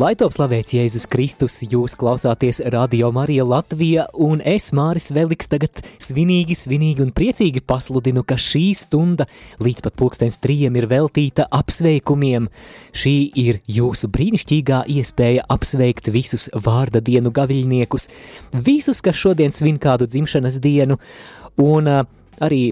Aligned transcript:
Lai 0.00 0.14
top 0.16 0.32
slavēts 0.32 0.72
Jēzus 0.72 1.04
Kristus, 1.12 1.58
jūs 1.60 1.92
klausāties 1.98 2.62
Radio 2.72 3.10
Marija 3.12 3.44
Latvija, 3.44 4.06
un 4.16 4.38
es, 4.48 4.70
Māris 4.72 5.10
Veliks, 5.12 5.50
tagad 5.52 5.82
svinīgi, 6.00 6.54
svinīgi 6.56 7.04
un 7.04 7.10
priecīgi 7.12 7.60
pasludinu, 7.68 8.22
ka 8.24 8.38
šī 8.40 8.62
stunda 8.80 9.26
līdz 9.60 9.84
pat 9.84 9.98
pulkstens 10.00 10.40
trījiem 10.40 10.78
ir 10.80 10.86
veltīta 10.88 11.44
apsveikumiem. 11.52 12.48
Šī 12.96 13.14
ir 13.42 13.60
jūsu 13.68 14.08
brīnišķīgā 14.14 14.86
iespēja 14.94 15.44
apsveikt 15.52 16.08
visus 16.14 16.48
vārda 16.54 17.04
dienu 17.04 17.34
gaviļniekus, 17.36 18.08
visus, 18.56 19.04
kas 19.04 19.20
šodien 19.20 19.52
svin 19.52 19.76
kādu 19.82 20.08
dzimšanas 20.08 20.62
dienu, 20.64 20.96
un 21.60 21.92
uh, 21.98 22.06
arī 22.40 22.70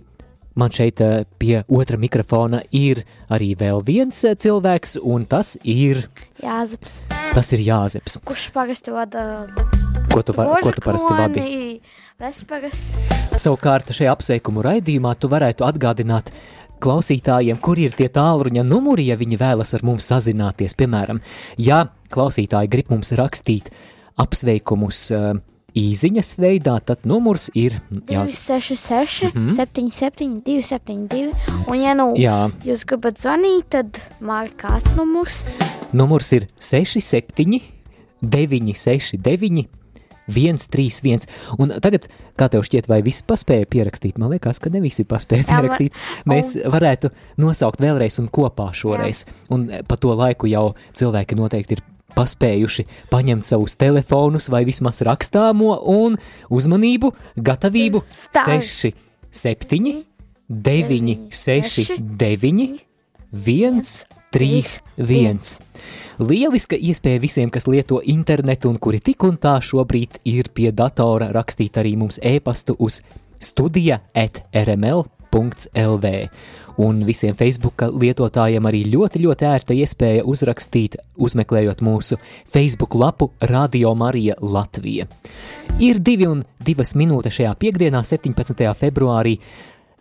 Man 0.59 0.72
šeit 0.75 0.98
eh, 1.04 1.22
pie 1.38 1.61
otra 1.70 1.98
mikrofona 2.00 2.64
ir 2.75 3.04
arī 3.30 3.52
vēl 3.58 3.79
viens 3.86 4.25
eh, 4.26 4.35
cilvēks, 4.35 4.96
un 5.07 5.26
tas 5.30 5.54
ir 5.62 6.08
Jāzeps. 6.43 6.99
Tas 7.35 7.53
ir 7.54 7.62
Jāzeps. 7.62 8.18
Kurš 8.26 8.49
parasti 8.57 8.94
vada? 8.94 9.46
Ko 10.11 10.25
tu, 10.26 10.35
va, 10.35 10.49
ko 10.64 10.72
tu 10.75 10.82
parasti 10.82 11.14
vadi? 11.14 11.44
Vesperas. 12.18 12.80
Savukārt 13.39 13.93
šajā 13.94 14.11
apsveikumu 14.16 14.64
raidījumā 14.66 15.13
tu 15.21 15.30
varētu 15.30 15.66
atgādināt 15.68 16.32
klausītājiem, 16.82 17.61
kur 17.63 17.79
ir 17.79 17.94
tie 17.94 18.08
tālruņa 18.11 18.64
numuri, 18.66 19.07
ja 19.13 19.18
viņi 19.18 19.38
vēlas 19.38 19.77
ar 19.79 19.85
mums 19.86 20.11
sazināties. 20.11 20.75
Piemēram, 20.79 21.22
ja 21.58 21.85
klausītāji 22.14 22.71
grib 22.72 22.90
mums 22.90 23.14
rakstīt 23.18 23.71
apsveikumus 24.18 25.04
uh, 25.14 25.36
īsiņas 25.77 26.35
veidā, 26.40 26.79
tad 26.85 27.04
numurs 27.08 27.49
ir 27.54 27.81
266, 27.90 29.29
mm 29.29 29.49
-hmm. 29.49 29.57
77, 29.57 30.43
272. 30.46 31.32
Un, 31.68 31.81
ja 31.81 31.94
nu 31.94 32.14
Jā. 32.17 32.50
jūs 32.64 32.84
gribat 32.86 33.19
zvanīt, 33.20 33.69
tad 33.69 34.00
mārkās 34.20 34.97
numurs. 34.97 35.44
Numurs 35.92 36.33
ir 36.33 36.48
67, 36.58 37.61
969, 38.22 39.69
131. 40.28 41.27
Un 41.58 41.72
tagad, 41.80 42.08
kā 42.36 42.48
tev 42.48 42.62
šķiet, 42.62 42.89
vai 42.89 43.02
visi 43.02 43.24
paspēja 43.24 43.66
pierakstīt? 43.66 44.19
Man 44.19 44.30
liekas, 44.30 44.61
ka 44.61 44.70
ne 44.70 44.80
visi 44.80 45.05
paspēja 45.05 45.44
pierakstīt. 45.48 45.92
Mēs 46.28 46.56
varētu 46.64 47.11
nosaukt 47.36 47.80
vēlreiz 47.80 48.19
un 48.20 48.28
kopā 48.28 48.72
šoreiz. 48.72 49.24
Jā. 49.24 49.33
Un 49.50 49.70
pa 49.89 49.96
to 49.96 50.12
laiku 50.14 50.46
jau 50.46 50.74
cilvēki 50.92 51.39
noteikti 51.39 51.78
ir 51.78 51.83
paspējuši 52.19 52.86
paņemt 53.12 53.47
savus 53.48 53.78
telefonus 53.78 54.50
vai 54.52 54.64
vismaz 54.69 55.02
rakstāmo 55.06 55.77
un 55.94 56.19
uzmanību, 56.50 57.12
gatavību 57.38 58.02
6, 58.34 58.92
7, 59.30 59.94
9, 60.48 61.16
6, 61.30 61.96
9, 62.19 62.69
1, 63.33 63.83
3, 64.33 64.78
1. 64.98 65.39
Lieliska 66.19 66.77
iespēja 66.77 67.20
visiem, 67.22 67.50
kas 67.55 67.69
lieto 67.70 68.00
internetu 68.02 68.72
un 68.72 68.78
kuri 68.83 68.98
tik 69.05 69.22
un 69.28 69.39
tā 69.39 69.55
šobrīd 69.62 70.19
ir 70.28 70.50
pie 70.55 70.72
datora, 70.74 71.30
rakstīt 71.33 71.78
arī 71.78 71.94
mums 72.00 72.19
e-pastu 72.19 72.74
uz 72.83 73.02
studija 73.39 74.00
at 74.19 74.42
rml.lv 74.50 76.14
un 76.78 77.02
visiem 77.06 77.36
Facebook 77.36 77.82
lietotājiem 77.92 78.66
arī 78.70 78.84
ļoti, 78.92 79.22
ļoti 79.24 79.48
ērta 79.48 79.76
iespēja 79.76 80.26
uzrakstīt, 80.28 80.98
uzmeklējot 81.18 81.82
mūsu 81.84 82.18
Facebook 82.50 82.94
lapu 82.98 83.32
Radio 83.50 83.94
Marija 83.98 84.38
Latvija. 84.40 85.08
Ir 85.82 86.00
divi 86.02 86.28
un 86.30 86.44
divas 86.64 86.94
minūtes 86.98 87.38
šajā 87.38 87.54
piekdienā, 87.58 88.04
17. 88.06 88.64
februārī. 88.78 89.38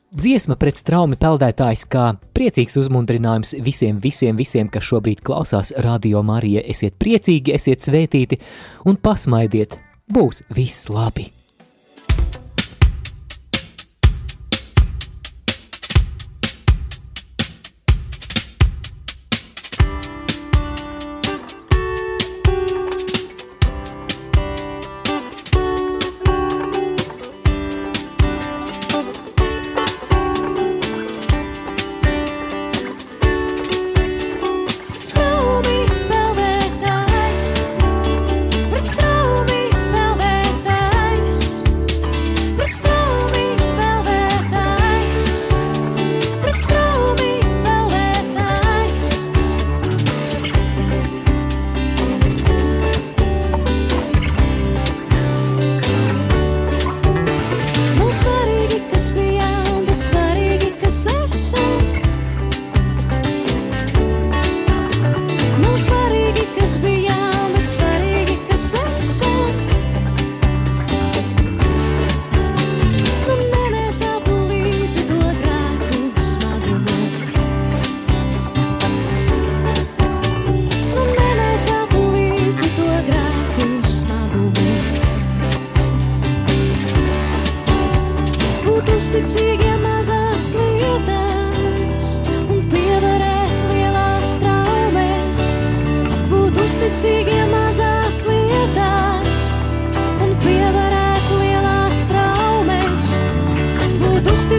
Dziesma 0.07 0.55
pret 0.55 0.79
straumi 0.79 1.17
peldētājs 1.19 1.83
kā 1.91 2.13
priecīgs 2.37 2.77
uzmundrinājums 2.79 3.57
visiem, 3.61 3.99
visiem, 3.99 4.37
visiem, 4.39 4.69
kas 4.71 4.87
šobrīd 4.87 5.19
klausās 5.25 5.73
Radio 5.83 6.23
Marija. 6.23 6.63
Esiet 6.63 6.95
priecīgi, 7.01 7.53
esiet 7.57 7.83
svētīti 7.83 8.39
un 8.87 8.95
pasmaidiet, 9.03 9.75
būs 10.07 10.45
viss 10.55 10.87
labi! 10.89 11.36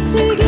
to 0.07 0.37
give 0.37 0.48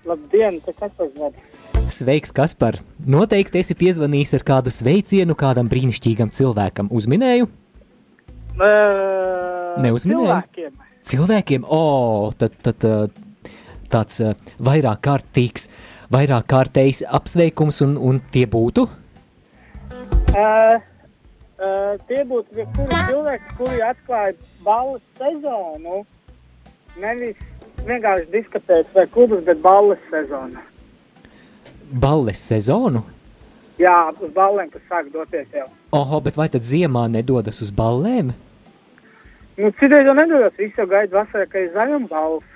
Labdien, 0.08 0.56
kas 0.64 0.94
zvana? 0.96 1.34
Sveiks, 1.92 2.32
Kaspar! 2.36 2.80
Noteikti 3.04 3.60
esi 3.60 3.76
piezvanījis 3.78 4.34
ar 4.38 4.44
kādu 4.48 4.72
sveicienu 4.72 5.36
kādam 5.38 5.68
brīnišķīgam 5.68 6.32
cilvēkam. 6.36 6.88
Uzminēju? 6.88 7.48
Uh, 8.56 9.76
Neuzminēji? 9.84 10.24
Cilvēkiem. 10.24 10.74
Cilvēkiem, 11.08 11.64
o, 11.68 12.32
tad, 12.36 12.56
tad 12.64 12.88
uh, 12.88 13.52
tāds 13.92 14.20
uh, 14.24 14.34
vairāk 14.64 15.04
kārtīgs, 15.04 15.68
vairāk 16.12 16.48
kārtējs 16.48 17.04
apsveikums, 17.20 17.84
un, 17.84 17.96
un 18.00 18.20
tie 18.32 18.48
būtu? 18.48 18.88
Uh, 20.32 20.80
uh, 21.58 21.98
tie 22.08 22.24
būtu 22.28 22.56
tie 22.56 22.66
kuri 22.76 23.02
cilvēki, 23.10 23.54
kuri 23.58 23.82
atklāja 23.84 24.34
balles 24.64 25.04
sezonu. 25.20 26.02
Nevis 26.98 27.38
vienkārši 27.86 28.26
diskotēs 28.32 28.90
vai 28.94 29.06
klubus, 29.14 29.44
bet 29.46 29.62
balles 29.62 30.02
sezonu. 30.10 30.64
Balles 31.88 32.42
sezonu? 32.42 33.04
Jā, 33.78 33.94
uz 34.18 34.30
ballēm, 34.34 34.72
kas 34.72 34.82
sāk 34.90 35.10
doties 35.14 35.46
jau. 35.54 35.68
Oho, 35.94 36.18
bet 36.24 36.36
vai 36.36 36.48
tad 36.50 36.66
ziemā 36.66 37.06
nedodas 37.12 37.62
uz 37.62 37.70
ballēm? 37.74 38.32
Nu, 39.58 39.70
citreiz 39.78 40.06
jau 40.06 40.14
nedodas, 40.18 40.54
visi 40.58 40.74
jau 40.78 40.86
gaida 40.90 41.20
vasarā, 41.20 41.46
ka 41.50 41.62
ir 41.62 41.70
zaļuma 41.74 42.10
balvas. 42.10 42.54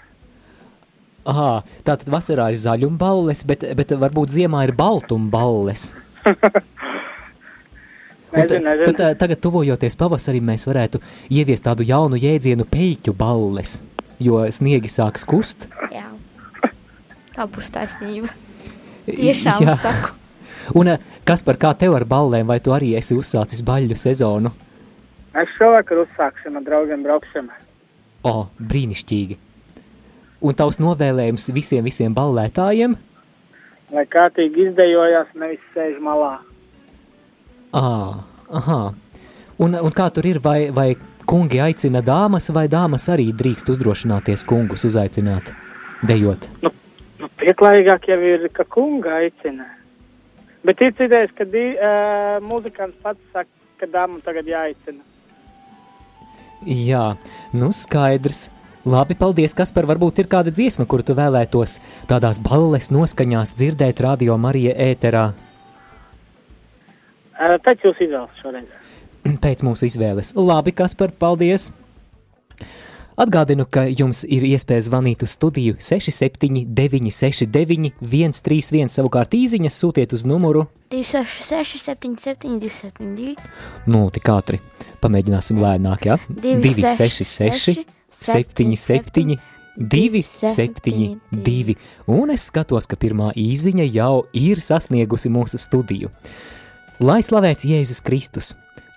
Aha, 1.31 1.51
tātad 1.87 2.11
vasarā 2.11 2.49
ir 2.51 2.59
zaļumballes, 2.59 3.45
bet, 3.47 3.65
bet 3.79 3.95
varbūt 3.95 4.35
ziemā 4.35 4.65
ir 4.67 4.75
baltumballes. 4.79 5.93
Nezinu, 8.33 8.65
nezinu. 8.65 8.97
Tad, 8.97 9.19
tagad, 9.21 9.41
tuvojoties 9.45 9.97
pavasarim, 10.01 10.47
mēs 10.49 10.65
varētu 10.69 11.03
ieviest 11.33 11.67
tādu 11.67 11.85
jaunu 11.85 12.17
jēdzienu 12.17 12.65
peļķu 12.71 13.13
balles, 13.17 13.81
jo 14.23 14.41
sniegi 14.49 14.89
sāks 14.93 15.27
kust. 15.29 15.69
Jā. 15.93 16.09
Tā 17.33 17.47
būs 17.49 17.69
taisnība. 17.73 18.33
Tiešām 19.07 19.65
Jā. 19.67 19.77
saku. 19.81 20.15
Un 20.79 20.93
eh, 20.95 21.01
kas 21.29 21.43
par 21.45 21.59
kā 21.61 21.73
tev 21.77 21.97
ar 21.99 22.07
ballēm, 22.09 22.47
vai 22.49 22.61
tu 22.63 22.73
arī 22.75 22.93
esi 22.99 23.17
uzsācis 23.19 23.65
baļu 23.67 23.99
sezonu? 23.99 24.53
Mēs 25.33 25.53
šovakar 25.57 26.05
uzsāksim 26.05 26.57
ar 26.61 26.65
draugiem 26.67 27.03
braukšanu. 27.05 27.57
O, 28.29 28.35
brīnišķīgi! 28.61 29.39
Un 30.43 30.57
tavs 30.59 30.79
novēlējums 30.83 31.51
visiem, 31.55 31.85
visiem 31.87 32.15
ballētājiem? 32.15 32.97
Lai 33.93 34.05
kārtīgi 34.11 34.69
izdejojās, 34.69 35.33
nevis 35.39 35.63
sēž 35.75 35.99
malā. 36.03 36.39
Ā, 37.73 38.21
aha. 38.53 38.81
Un, 39.63 39.77
un 39.79 39.95
kā 39.97 40.09
tur 40.13 40.27
ir, 40.29 40.41
vai, 40.45 40.71
vai 40.75 40.91
kungi 41.29 41.61
aicina 41.63 42.03
dāmas, 42.05 42.51
vai 42.53 42.67
dāmas 42.69 43.07
arī 43.13 43.31
drīkst 43.37 43.71
uzdrošināties 43.73 44.45
kungus 44.49 44.85
uzaicināt, 44.89 45.53
dejot? 46.09 46.51
Nu, 46.65 46.73
nu, 47.23 47.31
pieklājīgāk 47.41 48.11
jau 48.11 48.19
ir, 48.33 48.45
ka 48.53 48.67
kunga 48.69 49.23
aicina. 49.23 49.69
Bet 50.67 50.83
ir 50.85 50.93
citreiz, 50.99 51.33
kad 51.39 51.55
uh, 51.59 52.37
muzikants 52.45 52.99
pats 53.03 53.23
saka, 53.33 53.49
ka 53.81 53.89
dāmam 53.91 54.21
tagad 54.23 54.47
jāaicina. 54.47 55.01
Jā, 56.69 57.15
nu 57.57 57.73
skaidrs. 57.75 58.51
Labi, 58.87 59.15
paldies, 59.19 59.55
Kaspar. 59.55 59.87
Varbūt 59.87 60.21
ir 60.23 60.29
kāda 60.31 60.53
dziesma, 60.55 60.85
kuru 60.91 61.07
tu 61.07 61.17
vēlētos 61.19 61.79
tādās 62.11 62.43
balles 62.43 62.91
noskaņās 62.95 63.55
dzirdēt 63.59 64.03
radio 64.03 64.37
Marija 64.39 64.75
ēterā 64.91 65.25
pēc 67.67 67.87
jūs 67.87 68.03
izvēles 68.07 68.43
šoreiz. 68.43 68.69
pēc 69.45 69.59
mūsu 69.67 69.89
izvēles. 69.89 70.35
Labi, 70.39 70.73
Kaspar, 70.77 71.11
paldies! 71.19 71.63
Atgādinu, 73.23 73.67
ka 73.69 73.83
jums 73.93 74.23
ir 74.25 74.43
iespēja 74.49 74.87
zvanīt 74.87 75.21
uz 75.23 75.35
studiju 75.37 75.75
679, 75.77 77.13
69, 77.13 77.91
131, 78.01 78.89
savukārt 78.95 79.35
īsiņas 79.37 79.81
sūtiet 79.83 80.15
uz 80.17 80.25
numuru 80.25 80.65
266, 80.95 81.83
77, 81.85 82.57
272, 82.63 83.37
Nu, 83.93 84.07
tik 84.15 84.31
ātri. 84.33 84.63
Pamēģināsim 85.05 85.61
lēnāk, 85.61 86.01
jā. 86.09 86.17
266, 86.33 87.85
77, 88.17 89.37
272. 89.77 91.77
Un 92.17 92.33
es 92.33 92.49
skatos, 92.49 92.89
ka 92.89 92.97
pirmā 92.97 93.29
īziņa 93.37 93.87
jau 93.93 94.25
ir 94.33 94.57
sasniegusi 94.61 95.29
mūsu 95.33 95.61
studiju. 95.61 96.09
Lai 97.03 97.19
slavēts 97.19 97.65
Jēzus 97.67 97.99
Kristus! 98.07 98.53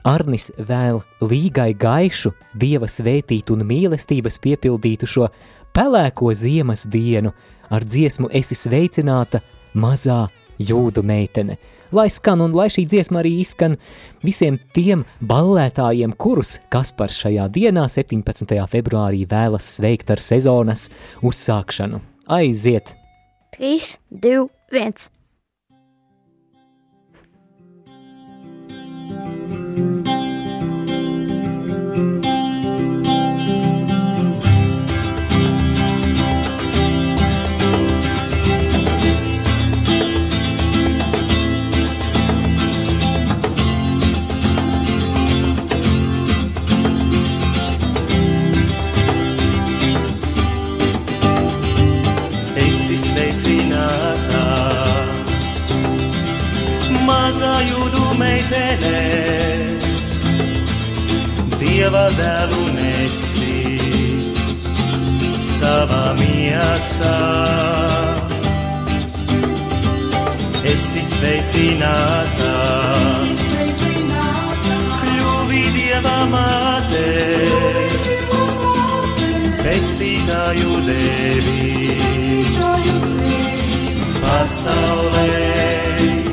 Arnis 0.06 0.52
vēl 0.62 1.00
līgai 1.26 1.72
gaišu, 1.74 2.36
dieva 2.54 2.86
svētītu 2.86 3.56
un 3.56 3.64
mīlestības 3.66 4.38
piepildītu 4.44 5.10
šo 5.10 5.30
pelēko 5.74 6.30
ziemas 6.38 6.84
dienu 6.86 7.32
ar 7.74 7.82
dziesmu 7.82 8.30
esi 8.30 8.54
sveicināta 8.60 9.42
mazā 9.74 10.20
jūdu 10.62 11.02
meitene. 11.02 11.58
Lai 11.98 12.06
skan 12.14 12.46
un 12.46 12.54
lai 12.54 12.68
šī 12.76 12.86
dziesma 12.94 13.24
arī 13.24 13.40
izskan 13.42 13.80
visiem 14.22 14.62
tiem 14.78 15.02
ballētājiem, 15.26 16.14
kurus 16.14 16.60
Kaspars 16.70 17.18
šajā 17.24 17.50
dienā, 17.58 17.88
17. 17.90 18.54
februārī, 18.70 19.26
vēlas 19.26 19.80
sveikt 19.80 20.14
ar 20.14 20.22
sezonas 20.22 20.92
uzsākšanu. 21.26 22.06
Aiziet! 22.38 22.94
3, 23.58 23.96
2, 24.14 24.48
1. 24.78 25.15
Jūdu 57.64 58.04
meitene, 58.20 59.00
Dieva 61.60 62.08
dēlu 62.20 62.64
nesi. 62.78 63.56
savā 65.66 66.06
miesā. 66.20 67.18
Esi 70.66 71.04
sveicināta, 71.12 72.52
kļuvi 75.02 75.64
dieva 75.78 76.18
māte, 76.34 77.08
pestītāju 79.64 80.78
devi 80.90 81.66
pasaulē. 84.22 86.25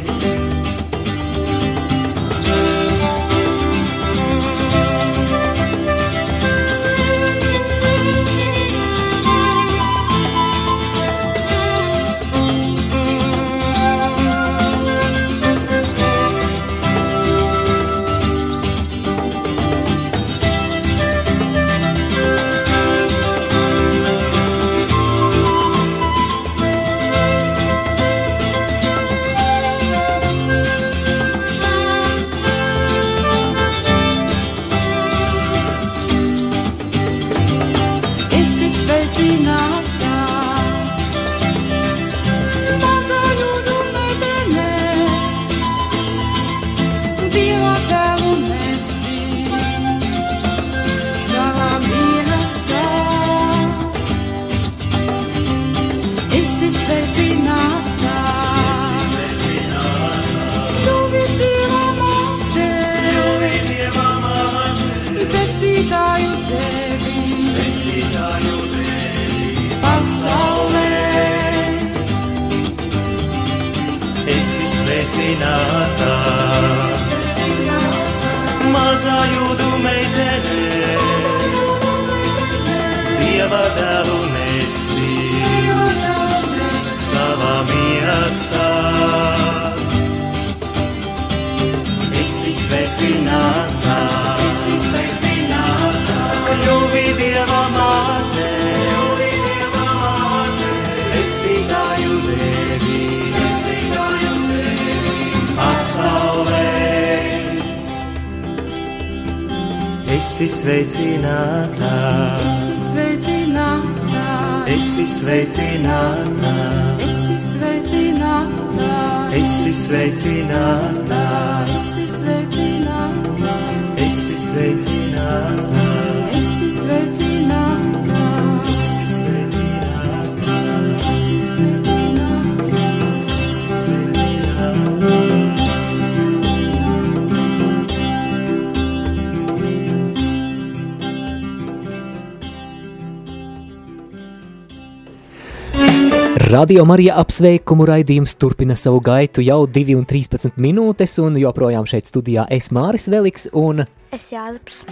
Radio 146.52 146.82
Marija 146.84 147.14
apsveikumu 147.16 147.86
raidījums 147.88 148.34
turpina 148.36 148.74
savu 148.76 148.98
gaitu 149.00 149.40
jau 149.40 149.62
2,13 149.72 150.58
minūtes, 150.60 151.14
un 151.22 151.38
joprojām 151.40 151.86
šeit 151.88 152.10
studijā 152.10 152.44
es 152.52 152.68
Māris 152.76 153.08
Veliks 153.08 153.46
un 153.56 153.86
es 154.12 154.26
Jāzeps. 154.34 154.82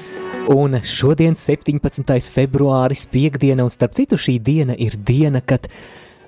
Un 0.54 0.78
šodien 0.80 1.36
17. 1.36 2.16
februāris 2.32 3.04
piekdiena, 3.12 3.66
un 3.66 3.74
starp 3.74 3.98
citu 3.98 4.16
šī 4.16 4.38
diena 4.40 4.78
ir 4.78 4.96
diena, 4.96 5.44
kad 5.44 5.68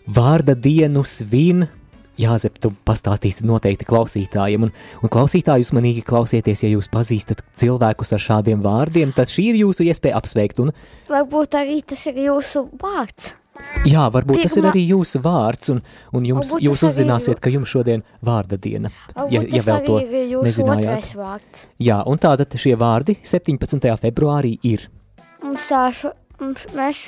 vārda 0.05 0.53
dienu 0.53 1.07
svin 1.09 1.65
Jāzep, 2.21 2.61
tu 2.61 2.75
pastāstīsi 2.85 3.49
noteikti 3.49 3.89
klausītājiem, 3.89 4.69
un, 4.69 4.79
un 5.01 5.17
klausītāji 5.17 5.65
uzmanīgi 5.65 6.05
klausieties, 6.13 6.67
ja 6.67 6.75
jūs 6.75 6.93
pazīstat 6.93 7.41
cilvēkus 7.57 8.13
ar 8.13 8.29
šādiem 8.29 8.61
vārdiem, 8.61 9.17
tad 9.17 9.33
šī 9.33 9.55
ir 9.55 9.65
jūsu 9.65 9.89
iespēja 9.89 10.21
apsveikt. 10.21 10.61
Un... 10.61 10.77
Varbūt 11.09 11.63
arī 11.65 11.81
tas 11.89 12.05
ir 12.13 12.21
jūsu 12.29 12.69
vārds. 12.77 13.39
Jā, 13.89 14.07
varbūt 14.15 14.39
Priekumā... 14.39 14.49
tas 14.49 14.57
ir 14.61 14.69
arī 14.71 14.83
jūsu 14.87 15.21
vārds, 15.25 15.73
un, 15.75 15.83
un 16.17 16.27
jums, 16.29 16.55
jūs 16.63 16.85
uzzināsiet, 16.89 17.41
ka 17.43 17.51
jums 17.53 17.73
šodien 17.73 18.05
vārda 18.25 18.57
diena. 18.63 18.93
Ja, 19.33 19.43
ja 19.43 19.63
vēl 19.67 19.85
to 19.89 19.99
nezinājāt. 20.47 21.67
Jā, 21.83 21.99
un 22.09 22.23
tātad 22.23 22.55
šie 22.63 22.77
vārdi 22.81 23.19
17. 23.27 23.91
februārī 24.05 24.55
ir. 24.67 24.87
Mums, 25.43 25.69
šo, 25.99 26.15
mums, 26.41 26.65
mēs 26.79 27.05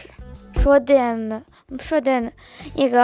šodien, 0.61 1.41
mums 1.71 1.89
šodien 1.89 2.31
ir, 2.75 2.99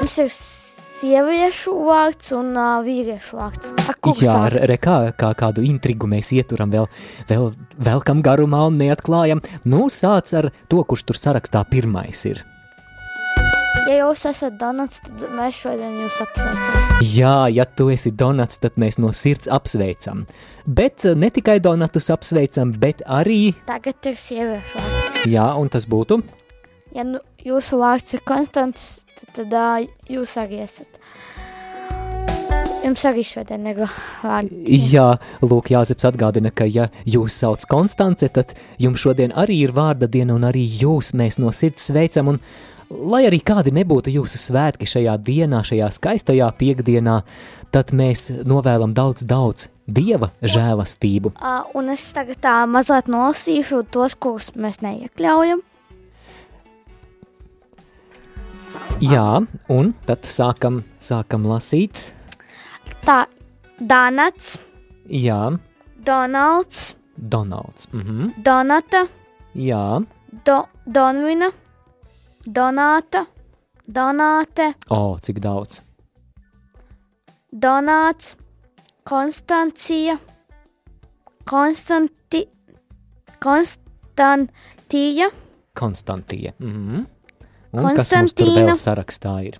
mums 0.00 0.18
ir 0.24 0.32
sieviešu 1.02 1.74
vārds 1.88 2.30
un 2.36 2.54
uh, 2.54 2.78
vīriešu 2.84 3.38
vārds. 3.38 3.74
Jā, 4.22 4.36
re, 4.54 4.78
kā, 4.82 4.96
kā 5.18 5.32
kādu 5.38 5.64
intrigu 5.66 6.08
mēs 6.10 6.32
ieturam, 6.36 6.70
vēl, 6.72 6.88
vēl, 7.30 7.50
vēl 7.82 8.06
kam 8.06 8.22
garumā 8.24 8.64
un 8.70 8.78
neatklājam. 8.80 9.42
Nu, 9.66 9.88
sāc 9.92 10.32
ar 10.38 10.52
to, 10.70 10.82
kurš 10.86 11.06
tur 11.10 11.18
sarakstā 11.18 11.64
pirmais 11.70 12.26
ir. 12.30 12.44
Ja 13.82 13.96
jūs 13.98 14.22
esat 14.30 14.54
Donats, 14.60 15.00
tad 15.02 15.24
mēs 15.34 15.58
šodien 15.64 15.96
jūs 16.04 16.20
apsveicam. 16.22 16.92
Jā, 17.02 17.36
ja 17.50 17.66
tu 17.66 17.88
esi 17.90 18.12
Donats, 18.14 18.60
tad 18.62 18.78
mēs 18.80 19.00
no 19.02 19.10
sirds 19.16 19.50
apsveicam. 19.50 20.22
Bet 20.64 21.02
ne 21.18 21.32
tikai 21.34 21.58
Donatus 21.64 22.12
apsveicam, 22.14 22.76
bet 22.78 23.02
arī. 23.10 23.56
Tagad 23.66 24.06
ir 24.06 24.20
sieviešu 24.20 24.78
vārds. 24.78 25.26
Jā, 25.32 25.48
un 25.58 25.72
tas 25.72 25.88
būtu. 25.90 26.22
Ja 26.92 27.06
nu, 27.08 27.22
jūsu 27.40 27.78
vārds 27.80 28.16
ir 28.16 28.24
konstants, 28.28 29.06
tad, 29.16 29.30
tad 29.38 29.54
uh, 29.56 29.86
jūs 30.12 30.36
arī 30.40 30.60
esat. 30.66 31.00
Jums 32.82 33.04
arī 33.06 33.22
šodien 33.22 33.68
ir 33.70 33.78
vārdi. 33.84 34.76
Jā, 34.90 35.12
Lūk, 35.44 35.70
Jāzeps 35.70 36.04
atgādina, 36.08 36.50
ka 36.50 36.66
ja 36.66 36.88
jūs 37.06 37.36
sauc 37.38 37.62
Konstance, 37.70 38.26
tad 38.34 38.56
jums 38.82 39.04
šodien 39.04 39.30
arī 39.38 39.60
ir 39.68 39.74
vārda 39.76 40.08
diena 40.10 40.34
un 40.34 40.48
arī 40.48 40.64
jūs 40.66 41.12
mēs 41.14 41.38
no 41.38 41.54
sirds 41.54 41.86
sveicam 41.92 42.32
un 42.34 42.40
lai 42.90 43.22
arī 43.28 43.38
kādi 43.46 43.72
nebūtu 43.74 44.12
jūsu 44.18 44.40
svētki 44.42 44.88
šajā 44.90 45.14
dienā, 45.24 45.62
šajā 45.64 45.88
skaistajā 45.94 46.50
piekdienā, 46.58 47.20
tad 47.72 47.94
mēs 47.96 48.28
novēlam 48.50 48.94
daudz, 48.96 49.24
daudz 49.24 49.70
Dieva 49.92 50.28
žēlastību. 50.42 51.32
Un 51.74 51.90
es 51.90 52.04
tagad 52.14 52.38
tā 52.42 52.60
mazliet 52.70 53.10
nolasīšu 53.10 53.82
tos, 53.94 54.14
kurus 54.14 54.52
mēs 54.54 54.82
neiekļaujam. 54.84 55.62
Jā, 59.02 59.42
un 59.66 59.88
tad 60.06 60.28
sākam, 60.30 60.76
sākam 61.02 61.42
lasīt. 61.50 61.98
Tā, 63.02 63.24
Donats. 63.82 64.60
Jā. 65.10 65.58
Donalds. 66.06 66.94
Donalds. 67.16 67.88
Mhm. 67.90 68.30
Donata. 68.44 69.08
Jā. 69.54 70.06
Do, 70.46 70.68
Donvina. 70.86 71.50
Donāta. 72.46 73.26
Donāte. 73.88 74.74
O, 74.88 74.96
oh, 74.96 75.18
cik 75.18 75.40
daudz. 75.40 75.82
Donāts. 77.50 78.36
Konstancija. 79.02 80.18
Konstanti. 81.44 82.46
Konstantija. 83.40 85.30
Konstantīna. 85.74 86.52
Mm 86.58 86.72
-hmm. 86.72 87.06
Un 87.72 87.86
Konstantīna. 87.86 87.96
kas 87.96 88.12
mums 88.12 88.34
tur 88.36 88.52
vēl 88.52 88.76
sarakstā 88.76 89.34
ir? 89.48 89.58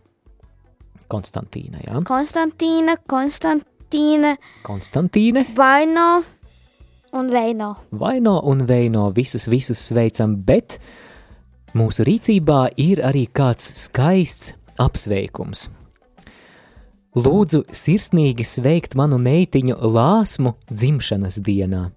Konstantīna, 1.13 1.81
jā. 1.85 2.03
Konstantīna, 2.09 2.97
Konstantīna. 3.09 4.37
Konstantīne. 4.65 5.47
Vaino 5.57 6.23
un 7.13 7.31
Veino. 7.33 7.75
Vaino 7.91 8.41
un 8.49 8.67
Veino 8.69 9.11
visus, 9.13 9.49
visus 9.49 9.81
sveicam, 9.81 10.37
bet 10.45 10.79
mūsu 11.77 12.05
rīcībā 12.09 12.67
ir 12.81 13.01
arī 13.05 13.27
kāds 13.33 13.73
skaists 13.87 14.55
apsveikums. 14.81 15.69
Lūdzu, 17.13 17.67
sirsnīgi 17.69 18.45
sveikt 18.49 18.95
manu 18.97 19.19
meitiņu 19.21 19.77
Lāsmu 19.77 20.55
dzimšanas 20.73 21.37
dienā. 21.45 21.91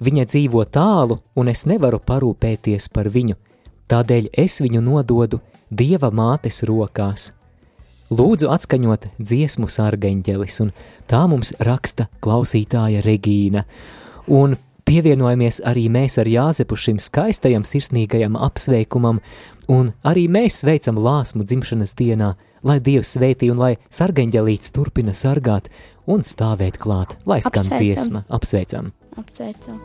Viņa 0.00 0.24
dzīvo 0.30 0.62
tālu, 0.72 1.18
un 1.36 1.50
es 1.52 1.66
nevaru 1.68 1.98
parūpēties 2.00 2.88
par 2.94 3.10
viņu, 3.12 3.36
tādēļ 3.90 4.30
es 4.32 4.60
viņu 4.64 4.82
nododu 4.84 5.40
Dieva 5.70 6.10
mātes 6.14 6.62
rokās. 6.64 7.32
Lūdzu, 8.08 8.48
atskaņot 8.48 9.04
dziesmu 9.20 9.68
sārgaņģelis, 9.68 10.60
un 10.64 10.72
tā 11.10 11.26
mums 11.28 11.52
raksta 11.60 12.08
klausītāja 12.24 13.02
Regīna. 13.04 13.66
Un 14.32 14.56
pievienojamies 14.88 15.60
arī 15.68 15.88
mēs 15.92 16.16
ar 16.20 16.28
Jāzepu 16.30 16.76
šim 16.80 16.98
skaistajam 17.04 17.64
sirsnīgajam 17.68 18.38
apsveikumam, 18.40 19.20
un 19.68 19.92
arī 20.08 20.24
mēs 20.32 20.62
sveicam 20.62 20.96
Lāsmu 21.04 21.44
dzimšanas 21.44 21.92
dienā, 22.00 22.32
lai 22.64 22.80
Dievs 22.80 23.12
sveitī 23.18 23.52
un 23.52 23.60
lai 23.60 23.76
sargaņģelīts 23.92 24.72
turpina 24.72 25.12
sargāt 25.12 25.68
un 26.08 26.24
stāvēt 26.24 26.80
klāt, 26.80 27.16
lai 27.28 27.40
skan 27.44 27.68
Apsveicam. 27.68 27.84
dziesma. 27.84 28.24
Apsveicam! 28.32 28.92
Apsveicam! 29.20 29.76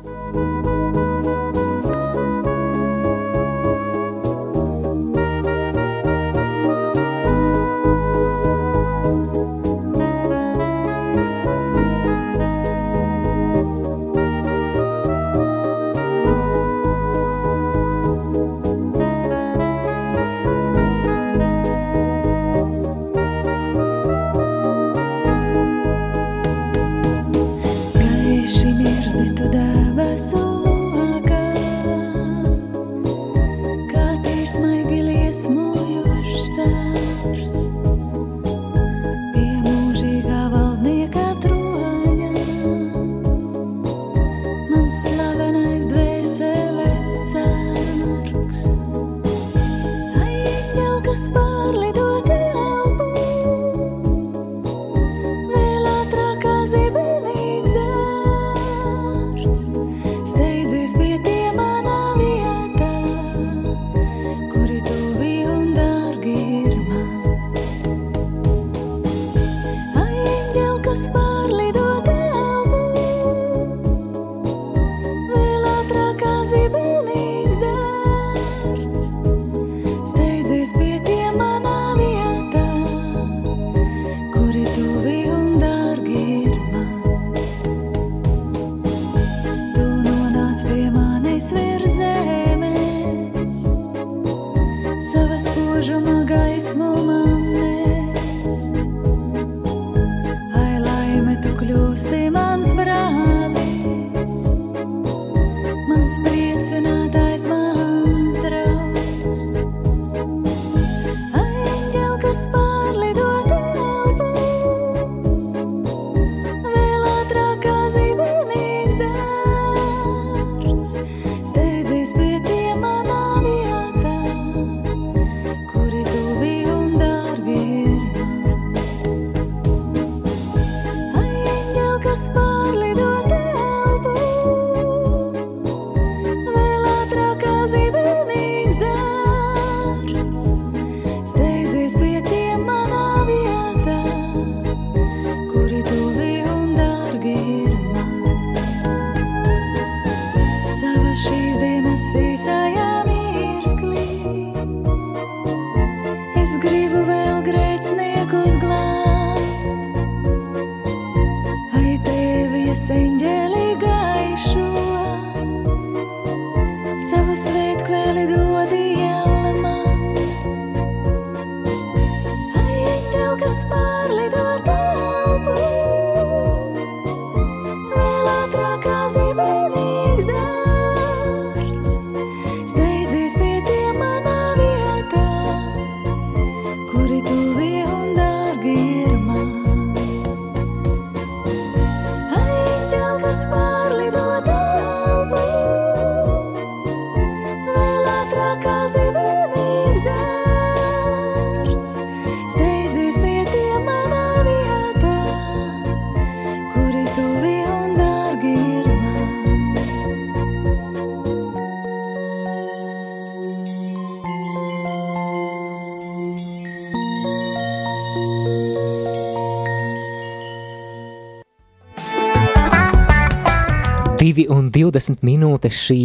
20 224.73 225.21
minūtes 225.25 225.77
šī 225.85 225.99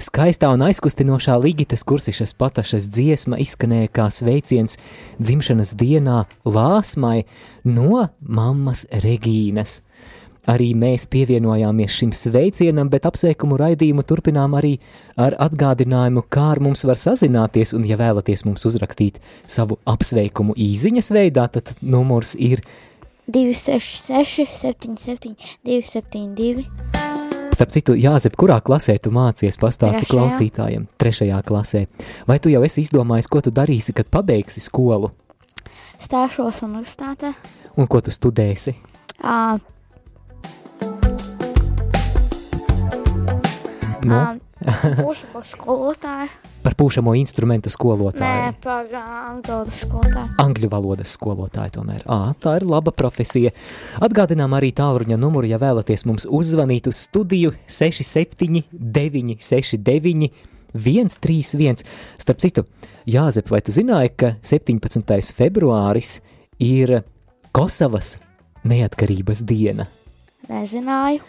skaistā 0.00 0.50
un 0.52 0.64
aizkustinošā 0.66 1.36
Ligitas 1.40 1.84
kursišas 1.88 2.34
patašas 2.36 2.88
dziesma 2.92 3.38
izskanēja 3.40 3.90
kā 3.96 4.08
sveiciens 4.12 4.76
dzimšanas 5.20 5.74
dienā 5.80 6.24
Lāsmai 6.44 7.24
no 7.64 8.08
mammas 8.20 8.86
Regīnas. 9.04 9.82
arī 10.50 10.72
mēs 10.74 11.04
pievienojāmies 11.06 11.94
šim 11.94 12.12
sveicienam, 12.16 12.88
bet 12.90 13.04
apsveikumu 13.06 13.58
raidījumu 13.60 14.02
turpinām 14.08 14.56
arī 14.58 14.72
ar 15.20 15.36
atgādinājumu, 15.46 16.24
kā 16.32 16.46
ar 16.56 16.60
mums 16.64 16.82
var 16.88 16.98
sazināties, 16.98 17.74
un 17.76 17.84
ja 17.86 18.00
vēlaties 18.00 18.46
mums 18.48 18.64
uzrakstīt 18.66 19.20
savu 19.46 19.78
apsveikumu 19.84 20.56
īziņas 20.56 21.12
veidā, 21.14 21.46
tad 21.52 21.76
numurs 21.82 22.34
ir 22.34 22.64
266 23.30 24.48
77 24.48 25.36
272. 25.62 27.09
Starp 27.60 27.74
citu, 27.76 27.92
Jāzep, 27.92 28.38
kurā 28.40 28.54
klasē 28.64 28.94
tu 29.04 29.10
mācies 29.12 29.58
pastāsti 29.60 29.98
Trešajā. 30.00 30.14
klausītājiem? 30.16 30.86
Trešajā 30.96 31.40
klasē. 31.44 31.82
Vai 32.24 32.38
tu 32.40 32.48
jau 32.48 32.62
esi 32.64 32.80
izdomājis, 32.80 33.28
ko 33.28 33.42
tu 33.44 33.52
darīsi, 33.52 33.92
kad 33.92 34.08
pabeigsi 34.08 34.62
skolu? 34.64 35.10
Stāšos 36.00 36.62
universitātē. 36.64 37.34
Un 37.76 37.84
ko 37.84 38.00
tu 38.00 38.08
studēsi? 38.16 38.72
Uh, 39.20 39.60
Nu? 44.08 44.40
Pušu 45.04 45.28
par 45.28 45.44
skolotāju. 45.44 46.49
Par 46.60 46.74
pušamo 46.76 47.14
instrumentu 47.16 47.70
skolotāju. 47.72 48.20
Nē, 48.20 48.52
par 48.60 48.90
angļu 48.92 49.48
valodas 49.48 49.80
skolotāju. 49.86 50.28
Angļu 50.44 50.68
valodas 50.72 51.14
skolotāju 51.16 51.74
tomēr. 51.78 52.04
Ā, 52.04 52.34
tā 52.36 52.58
ir 52.60 52.66
laba 52.68 52.92
profesija. 52.92 53.54
Atgādinām 54.04 54.52
arī 54.58 54.68
tālruņa 54.76 55.16
numuru, 55.20 55.48
ja 55.48 55.60
vēlaties 55.62 56.04
mums 56.10 56.28
uzzvanīt 56.28 56.90
uz 56.90 57.00
studiju 57.06 57.54
67 57.64 58.64
969 58.72 60.30
131. 60.74 61.84
Starp 62.20 62.44
citu, 62.44 62.66
Jāzep, 63.10 63.48
vai 63.50 63.62
tu 63.64 63.72
zināji, 63.74 64.12
ka 64.20 64.34
17. 64.44 65.32
februāris 65.34 66.18
ir 66.60 67.00
Kosovas 67.56 68.18
neatkarības 68.68 69.40
diena? 69.48 69.88
Nezināju 70.50 71.24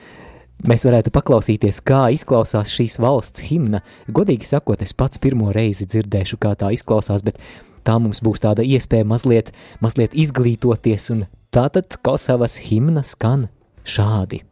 mēs 0.67 0.85
varētu 0.87 1.13
paklausīties, 1.15 1.81
kā 1.87 2.05
izklausās 2.15 2.73
šīs 2.75 2.99
valsts 3.01 3.47
himna. 3.49 3.81
Godīgi 4.11 4.49
sakot, 4.49 4.81
es 4.83 4.93
pats 4.97 5.21
pirmo 5.21 5.51
reizi 5.55 5.87
dzirdēšu, 5.89 6.39
kā 6.41 6.53
tā 6.59 6.71
izklausās, 6.75 7.25
bet 7.25 7.41
tā 7.87 7.97
mums 8.01 8.21
būs 8.23 8.43
tāda 8.45 8.65
iespēja 8.65 9.07
mazliet, 9.07 9.51
mazliet 9.83 10.15
izglītoties, 10.17 11.09
un 11.15 11.25
tātad 11.53 11.97
Kosovas 12.05 12.59
himna 12.67 13.05
skan 13.07 13.49
šādi. 13.87 14.43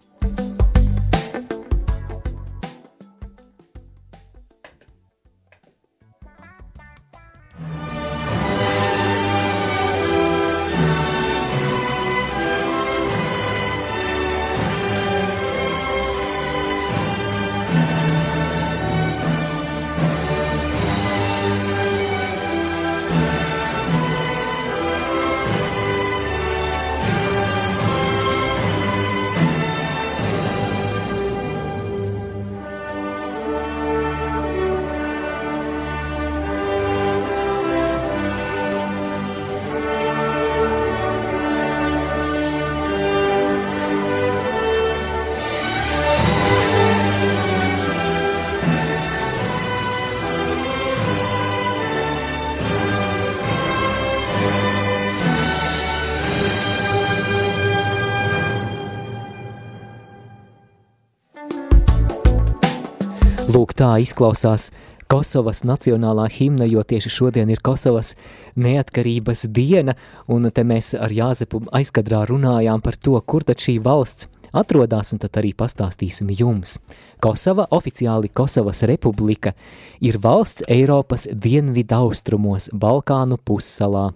Tā 63.80 63.96
izklausās 64.04 64.74
Kosovas 65.10 65.64
nacionālā 65.66 66.28
himna, 66.30 66.68
jo 66.70 66.84
tieši 66.86 67.10
šodien 67.10 67.50
ir 67.50 67.62
Kosovas 67.66 68.12
neatkarības 68.60 69.48
diena, 69.56 69.96
un 70.30 70.52
te 70.54 70.66
mēs 70.68 70.92
ar 71.00 71.14
Jāzepu 71.16 71.64
aizkadrā 71.74 72.26
runājām 72.30 72.84
par 72.86 73.00
to, 73.00 73.16
kur 73.26 73.48
tad 73.48 73.64
šī 73.64 73.80
valsts 73.82 74.28
atrodas, 74.54 75.14
un 75.16 75.24
tad 75.24 75.40
arī 75.42 75.56
pastāstīsim 75.58 76.30
jums. 76.36 76.76
Kosova, 77.24 77.66
oficiāli 77.74 78.30
Kosovas 78.30 78.84
republika, 78.90 79.56
ir 80.02 80.20
valsts 80.22 80.68
Eiropas 80.68 81.30
dienvidaustrumos, 81.32 82.70
Balkānu 82.74 83.40
pussalā 83.42 84.10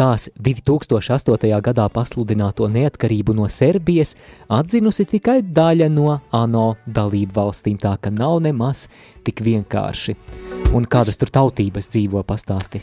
tās 0.00 0.30
2008. 0.40 1.60
gadā 1.60 1.84
pasludināto 1.92 2.64
neatkarību 2.72 3.34
no 3.36 3.48
Serbijas 3.52 4.14
atzinusi 4.48 5.04
tikai 5.10 5.42
daļa 5.44 5.88
no 5.92 6.20
ANO 6.32 6.76
dalību 6.86 7.32
valstīm, 7.36 7.76
tā 7.80 7.96
ka 8.00 8.10
nav 8.14 8.40
nemaz 8.46 8.88
tik 9.26 9.40
vienkārši. 9.44 10.16
Un 10.72 10.86
kādas 10.88 11.16
tur 11.20 11.28
tautības 11.34 11.88
dzīvo 11.92 12.22
pastāsti? 12.24 12.80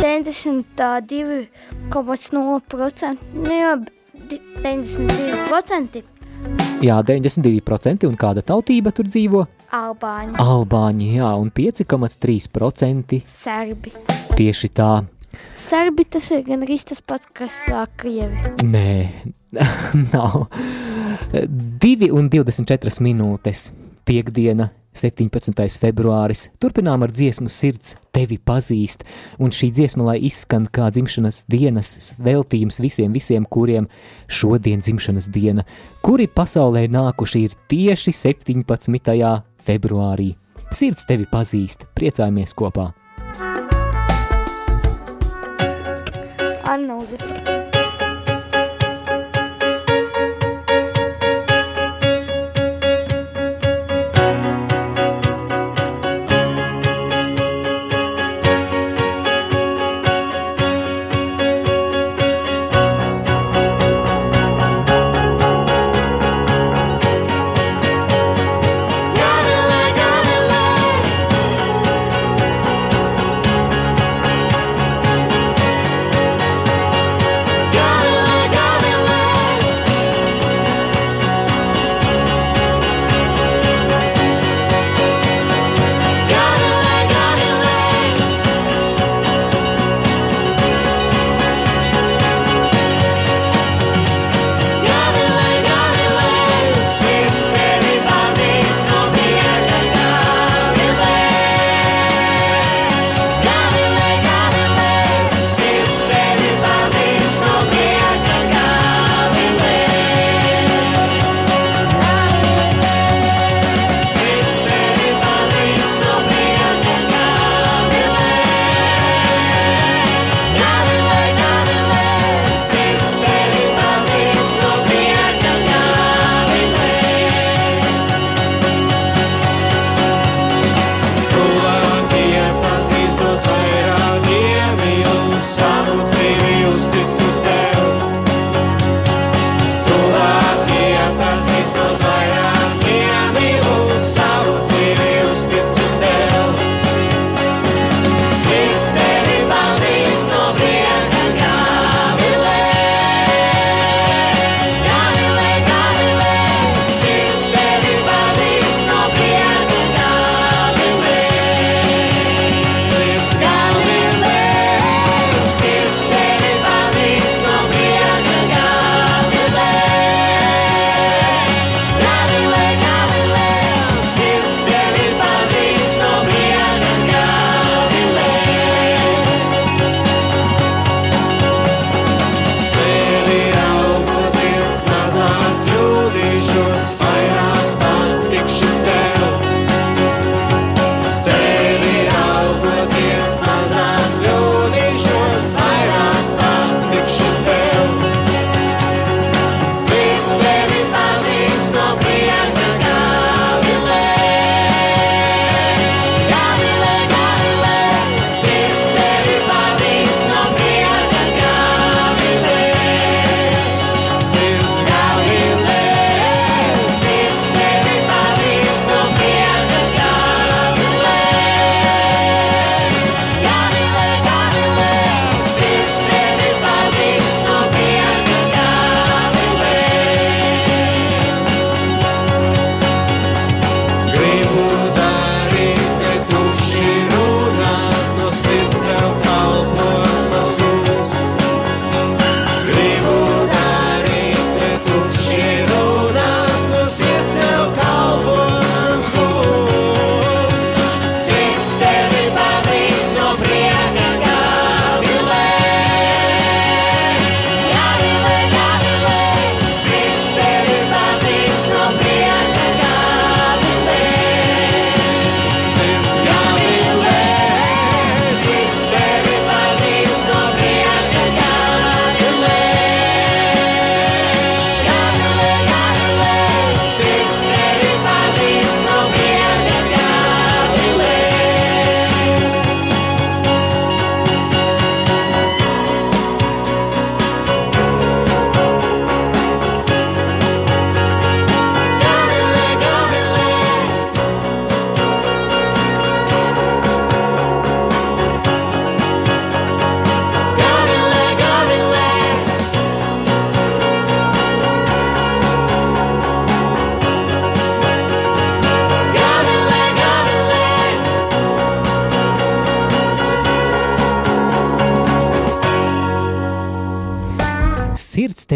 92,0% 0.00 1.48
jā, 3.52 3.72
92%. 4.30 6.02
Jā, 6.84 6.96
92% 7.04 8.08
un 8.08 8.16
kāda 8.20 8.40
tautība 8.44 8.92
tur 8.96 9.06
dzīvo? 9.08 9.46
Albāņi. 9.76 10.32
Albāņi, 10.40 11.06
jā, 11.18 11.30
un 11.36 11.50
5,3% 11.52 13.20
Serbi. 13.28 13.92
Tieši 14.36 14.68
tā. 14.76 15.15
Serbi 15.56 16.04
tas 16.04 16.30
ir 16.34 16.44
gan 16.46 16.64
arī 16.66 16.78
tas 16.84 17.00
pats, 17.00 17.28
kas 17.36 17.64
uh, 17.72 17.86
krievi. 17.98 18.54
Nē, 18.64 18.88
nav. 20.12 20.46
2 21.32 22.10
un 22.14 22.28
24 22.30 23.02
minūtes. 23.02 23.70
Piektdiena, 24.06 24.68
17. 24.96 25.52
februāris. 25.80 26.46
Turpinām 26.62 27.04
ar 27.04 27.12
dziesmu 27.12 27.50
Sirds 27.52 27.96
tevi 28.16 28.38
pazīst, 28.38 29.04
un 29.42 29.52
šī 29.52 29.70
dziesma, 29.76 30.06
lai 30.10 30.16
izskan 30.28 30.68
kā 30.72 30.88
dzimšanas 30.94 31.44
dienas 31.52 32.14
veltījums 32.22 32.80
visiem, 32.82 33.12
visiem, 33.16 33.44
kuriem 33.44 33.88
šodien 34.28 34.84
dzimšanas 34.84 35.28
diena, 35.34 35.66
kuri 36.06 36.28
pasaulē 36.32 36.86
nākuši 36.92 37.46
ir 37.46 37.56
tieši 37.70 38.14
17. 38.16 39.34
februārī. 39.66 40.32
Sirds 40.74 41.06
tevi 41.06 41.28
pazīst, 41.30 41.86
priecājamies 41.94 42.56
kopā! 42.56 42.92
Anna 46.76 47.00
sirds 47.06 47.55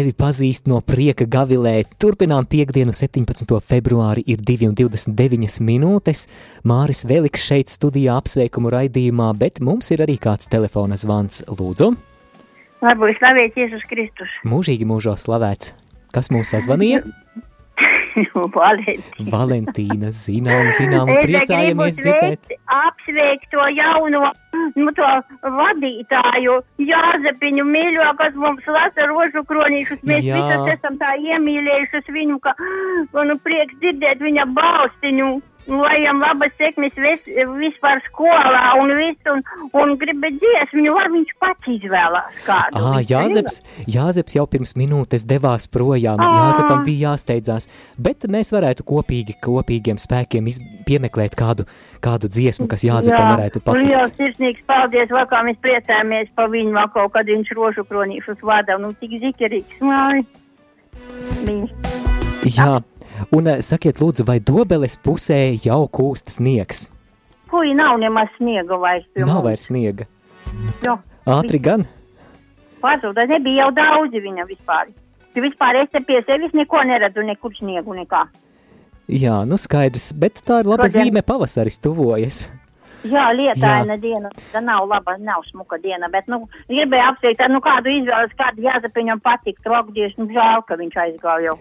tevi 0.01 0.13
pazīst 0.17 0.65
no 0.71 0.79
prieka 0.81 1.27
gavilē. 1.29 1.83
Turpinām 2.01 2.47
piekdienu 2.49 2.93
17. 2.95 3.45
februāri 3.61 4.23
ir 4.33 4.41
2,29 4.41 5.61
minūtes. 5.67 6.25
Māris 6.65 7.03
Veliks 7.09 7.43
šeit 7.45 7.69
studijā 7.69 8.15
apsveikumu 8.17 8.71
raidījumā, 8.73 9.29
bet 9.37 9.61
mums 9.61 9.91
ir 9.93 10.01
arī 10.05 10.17
kāds 10.21 10.49
telefona 10.49 10.97
zvans. 10.97 11.43
Lūdzu! 11.51 11.91
Varbūt 12.81 13.21
slavēts 13.21 13.61
Jēzus 13.61 13.85
Kristus. 13.91 14.33
Mūžīgi 14.49 14.89
mūžos 14.89 15.27
slavēts. 15.27 15.75
Kas 16.15 16.31
mūs 16.33 16.55
sazvanīja? 16.55 17.03
Valentīna. 18.55 19.27
Valentīna, 19.31 20.11
zinām, 20.15 20.69
zinām, 20.79 21.11
priecājamies 21.21 21.99
dzirdēt. 21.99 22.55
Apsveikt 22.71 23.49
to 23.53 23.67
jauno, 23.75 24.31
nu, 24.77 24.93
to 24.97 25.11
vadītāju, 25.59 26.57
Jāzepiņu 26.91 27.67
mīļo, 27.67 28.09
kas 28.19 28.35
mums 28.39 28.67
lasa 28.67 29.07
rožu 29.11 29.45
kronīšus. 29.49 30.01
Mēs 30.07 30.27
Jā. 30.27 30.39
visas 30.39 30.75
esam 30.77 30.99
tā 31.01 31.13
iemīlējušas 31.19 32.11
viņu, 32.11 32.41
ka, 32.43 32.55
nu, 33.29 33.37
prieks 33.45 33.77
dzirdēt 33.83 34.23
viņa 34.23 34.47
balstiņu 34.57 35.31
lai 35.69 36.01
viņam 36.01 36.21
labas 36.23 36.53
sekmes 36.57 36.95
vis, 36.97 37.27
vispār 37.59 38.01
skolā 38.07 38.63
un 38.81 38.91
viss, 38.97 39.29
un, 39.31 39.41
un 39.77 39.93
gribi 40.01 40.31
dziesmu, 40.37 40.85
lai 40.89 41.07
viņš 41.13 41.33
pats 41.41 41.69
izvēlās 41.71 42.41
kādu. 42.45 42.81
Ā, 42.81 43.01
Jāzeps, 43.07 43.61
Jāzeps 43.89 44.35
jau 44.37 44.45
pirms 44.49 44.75
minūtes 44.79 45.25
devās 45.27 45.67
projām, 45.71 46.21
Ā. 46.21 46.29
Jāzepam 46.41 46.83
bija 46.87 47.11
jāsteidzās, 47.11 47.69
bet 47.97 48.27
mēs 48.31 48.53
varētu 48.55 48.85
kopīgi, 48.87 49.37
kopīgiem 49.43 50.01
spēkiem 50.01 50.49
piemeklēt 50.87 51.37
kādu, 51.39 51.67
kādu 52.03 52.31
dziesmu, 52.31 52.67
kas 52.71 52.85
Jāzepam 52.87 53.27
Jā. 53.27 53.33
varētu 53.35 53.63
patikt. 53.63 53.91
Liels 53.91 54.15
sirsnīgs 54.17 54.65
paldies, 54.69 55.11
vēl 55.13 55.27
kā 55.31 55.43
mēs 55.47 55.59
priecājamies 55.63 56.31
pa 56.35 56.47
viņu, 56.51 56.75
vēl 56.77 56.93
kaut 56.95 57.15
kad 57.15 57.29
viņš 57.29 57.53
rožu 57.57 57.85
kronīšus 57.87 58.41
vada, 58.45 58.79
nu 58.81 58.93
tik 59.01 59.19
zikerīgs, 59.21 59.83
māj. 59.85 60.25
Jā. 62.49 62.81
Un 63.35 63.47
eh, 63.47 63.61
sakiet, 63.65 64.01
lūdzu, 64.01 64.25
vai 64.27 64.39
dobeles 64.39 64.97
pusē 65.03 65.39
jau 65.65 65.83
kūst 65.91 66.33
sniegs? 66.37 66.87
Kuj, 67.51 67.73
nav 67.75 67.97
nemaz 67.99 68.31
sniega 68.37 68.77
vairs. 68.79 69.07
Nav 69.19 69.43
vairs 69.45 69.67
sniega. 69.67 70.07
Jo. 70.85 70.97
Ātri 71.27 71.59
gan? 71.63 71.85
Pazuda, 72.81 73.27
nebija 73.29 73.65
jau 73.65 73.71
daudzi 73.77 74.21
viņa 74.23 74.47
vispār. 74.49 74.89
Tu 75.35 75.43
vispār 75.43 75.83
esi 75.83 76.01
pie 76.07 76.21
sevis 76.27 76.55
neko 76.57 76.81
neredzu, 76.87 77.23
nekur 77.27 77.53
sniegu, 77.55 77.93
nekā. 77.95 78.25
Jā, 79.11 79.41
nu 79.47 79.59
skaidrs, 79.59 80.11
bet 80.17 80.41
tā 80.47 80.61
ir 80.63 80.71
laba 80.71 80.87
Šodien... 80.87 81.11
zīme, 81.11 81.23
pavasaris 81.27 81.79
tuvojas. 81.83 82.45
Jā, 83.07 83.31
lietaina 83.33 83.97
diena. 83.97 84.29
Tā 84.53 84.61
nav 84.63 84.85
laba, 84.89 85.15
nav 85.17 85.43
smuka 85.49 85.79
diena, 85.81 86.09
bet, 86.13 86.27
nu, 86.29 86.43
gribēju 86.69 87.07
apsveikt, 87.09 87.43
nu, 87.49 87.61
kādu 87.65 87.91
izvēles, 87.95 88.35
kādu 88.37 88.67
jāzapiņam 88.67 89.23
patikt, 89.25 89.65
rokdies, 89.65 90.13
nu, 90.19 90.29
žēl, 90.31 90.63
ka 90.67 90.77
viņš 90.79 90.99
aizgāja 91.05 91.49
jau. 91.49 91.57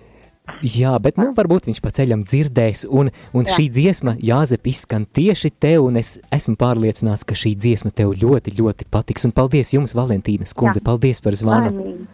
Jā, 0.63 0.93
bet 1.03 1.19
nu, 1.21 1.31
varbūt 1.37 1.71
viņš 1.71 1.81
pa 1.85 1.93
ceļam 1.97 2.25
dzirdēs, 2.29 2.85
un, 2.91 3.11
un 3.37 3.47
Jā. 3.49 3.57
šī 3.57 3.67
dziesma, 3.73 4.17
Jāzep, 4.25 4.69
izskan 4.71 5.07
tieši 5.07 5.53
tev, 5.63 5.89
un 5.89 6.01
es 6.01 6.17
esmu 6.35 6.57
pārliecināts, 6.61 7.27
ka 7.27 7.39
šī 7.39 7.55
dziesma 7.57 7.93
tev 7.97 8.15
ļoti, 8.21 8.57
ļoti 8.61 8.89
patiks. 8.93 9.27
Un 9.29 9.37
paldies 9.37 9.75
jums, 9.75 9.97
Valentīnas 9.97 10.57
kundze, 10.57 10.83
Jā. 10.83 10.89
paldies 10.93 11.23
par 11.25 11.39
zvanu! 11.39 11.75
Laimīgi. 11.75 12.09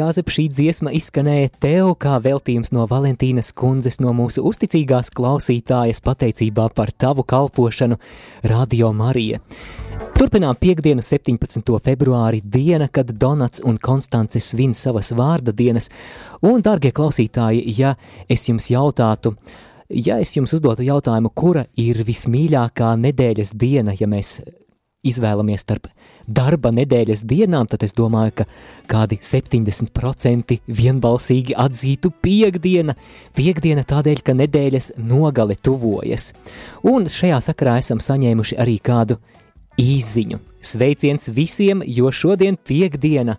Jāzep, 0.00 0.30
šī 0.32 0.46
dziesma 0.48 0.92
izskanēja 0.96 1.50
tev 1.60 1.90
kā 2.00 2.14
veltījums 2.24 2.70
no 2.72 2.86
Valentīnas 2.88 3.50
kundzes, 3.52 3.98
no 4.00 4.14
mūsu 4.16 4.40
uzticīgās 4.48 5.10
klausītājas 5.12 6.00
pateicībā 6.06 6.70
par 6.72 6.92
tavu 6.96 7.24
kalpošanu 7.28 7.98
Radio 8.48 8.94
Marija. 8.96 9.42
Turpinām 10.16 10.56
piekdienu 10.56 11.04
17. 11.04 11.74
februāri 11.84 12.40
diena, 12.40 12.88
kad 12.88 13.12
Donats 13.12 13.60
un 13.66 13.76
Konstance 13.82 14.40
svin 14.40 14.72
savas 14.78 15.12
vārda 15.18 15.52
dienas, 15.52 15.90
un, 16.40 16.62
dārgie 16.64 16.94
klausītāji, 16.96 17.66
ja 17.76 17.92
es 18.30 18.46
jums 18.48 18.70
jautātu, 18.72 19.34
ja 19.90 20.16
es 20.22 20.32
jums 20.38 20.56
uzdotu 20.56 20.86
jautājumu, 20.86 21.34
kura 21.34 21.66
ir 21.76 22.00
vismīļākā 22.08 22.94
nedēļas 23.04 23.52
diena, 23.52 23.92
ja 24.00 24.08
mēs 24.08 24.38
izvēlamies 25.04 25.66
starp 25.66 25.92
darba 26.30 26.70
nedēļas 26.74 27.22
dienām, 27.26 27.68
tad 27.70 27.84
es 27.86 27.94
domāju, 27.96 28.40
ka 28.40 28.46
kādi 28.90 29.18
70% 29.22 30.58
vienbalsīgi 30.66 31.56
atzītu 31.58 32.12
piekdiena, 32.22 32.96
piekdiena 33.36 33.84
tādēļ, 33.88 34.22
ka 34.24 34.36
nedēļas 34.38 34.92
nogale 34.98 35.56
tuvojas. 35.58 36.30
Un 36.86 37.08
šajā 37.10 37.40
sakarā 37.50 37.78
esam 37.82 38.02
saņēmuši 38.04 38.60
arī 38.60 38.78
kādu 38.82 39.18
īziņu. 39.80 40.40
Sveiciens 40.60 41.30
visiem, 41.32 41.84
jo 41.86 42.10
šodien 42.12 42.58
piekdiena 42.58 43.38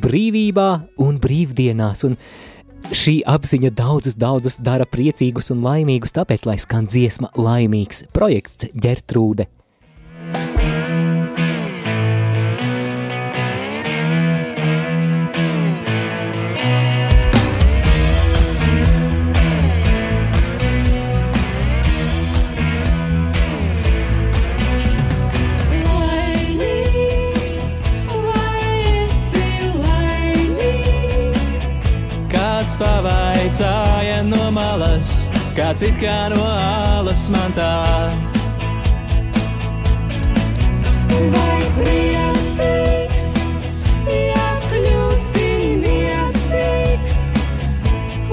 brīvībā 0.00 0.70
un 1.02 1.20
brīvdienās, 1.20 2.04
un 2.06 2.18
šī 2.96 3.20
apziņa 3.28 3.72
daudzus, 3.76 4.16
daudzus 4.20 4.60
dara 4.64 4.86
priecīgus 4.88 5.50
un 5.54 5.64
laimīgus, 5.64 6.14
tāpēc, 6.16 6.44
lai 6.48 6.58
skan 6.60 6.88
dziesma 6.90 7.32
laimīgs 7.36 8.06
projekts 8.14 8.70
Ģertrūde 8.76 9.48
pavaicāja 33.60 34.22
no 34.24 34.50
malas, 34.50 35.28
kāds 35.56 35.82
it 35.82 35.96
kā 36.00 36.30
no 36.32 36.40
alas 36.40 37.28
man 37.28 37.52
tā. 37.52 38.16
Vai 41.10 41.60
priecīgs, 41.76 43.26
ja 44.08 44.46
kļūsti 44.70 45.50
niecīgs 45.82 47.18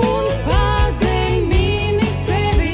un 0.05 0.31
pazemini 0.47 2.13
sevi, 2.21 2.71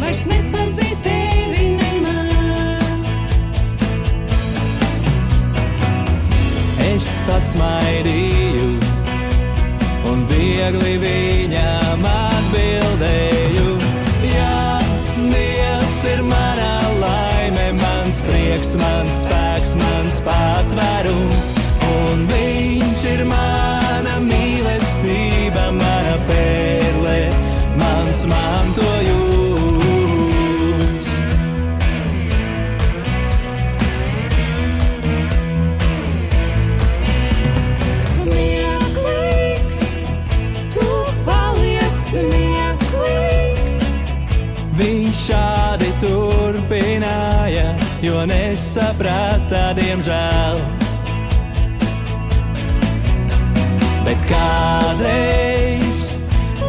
vairs 0.00 0.22
nepazīt 0.30 1.02
tevi 1.02 1.72
nemaz. 1.80 3.18
Es 6.86 7.10
pasmaidīju 7.26 7.85
mans 18.80 19.22
spēks, 19.22 19.72
mans 19.80 20.18
patvērums, 20.26 21.48
un 21.92 22.26
viņš 22.32 23.06
ir 23.14 23.24
mana 23.30 24.18
mīlestība, 24.26 25.70
mana 25.78 26.18
pērle, 26.28 27.18
mans 27.80 28.26
mantojums. 28.26 28.55
Jo 48.06 48.22
nesaprata, 48.28 49.72
diemžēl. 49.74 50.60
Bet 54.06 54.22
kādreiz 54.28 56.02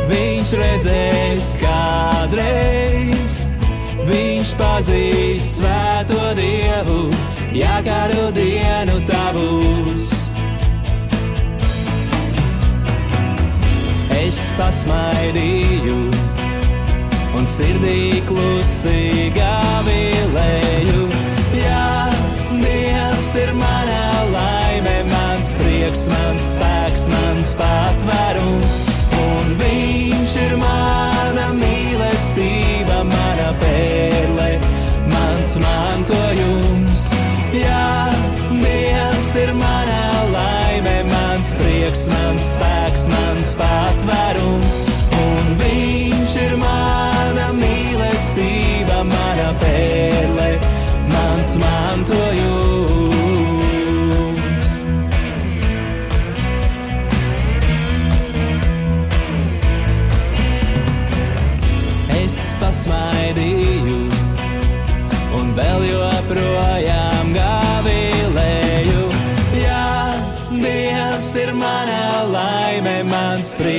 viņš 0.10 0.54
redzēs, 0.62 1.52
kādreiz 1.62 3.36
viņš 4.08 4.54
pazīs 4.58 5.52
svēto 5.60 6.32
dievu, 6.40 7.02
ja 7.54 7.78
kādu 7.86 8.32
dienu 8.38 8.98
tā 9.10 9.26
būs. 9.38 10.16
Es 14.18 14.40
pasmaidīju 14.58 16.00
un 17.38 17.46
sirdī 17.46 18.24
klusi 18.26 19.30
gavilēju. 19.38 20.67
Ir 23.38 23.52
mana 23.54 24.24
laime, 24.34 25.04
mans 25.12 25.52
prieks, 25.60 26.08
mans 26.10 26.46
spēks, 26.56 27.04
mans 27.12 27.52
patvērums, 27.60 28.78
un 29.22 29.52
Viņš 29.60 30.34
ir 30.42 30.56
mana 30.58 31.46
mīlestība, 31.60 33.04
mana 33.06 33.52
pērle, 33.62 34.48
mans 35.14 35.54
mantojums. 35.62 37.04
Jā, 37.54 38.10
Dievs 38.64 39.30
ir 39.44 39.54
mana 39.60 40.02
laime, 40.34 40.96
mans 41.12 41.54
prieks, 41.62 42.08
mans 42.10 42.48
spēks, 42.56 43.06
mans 43.14 43.54
patvērums, 43.62 44.80
un 45.28 45.54
Viņš 45.62 46.40
ir 46.48 46.58
mana 46.64 47.52
mīlestība, 47.62 49.04
mana 49.14 49.52
pērle, 49.62 50.50
mans 51.14 51.54
mantojums. 51.62 52.27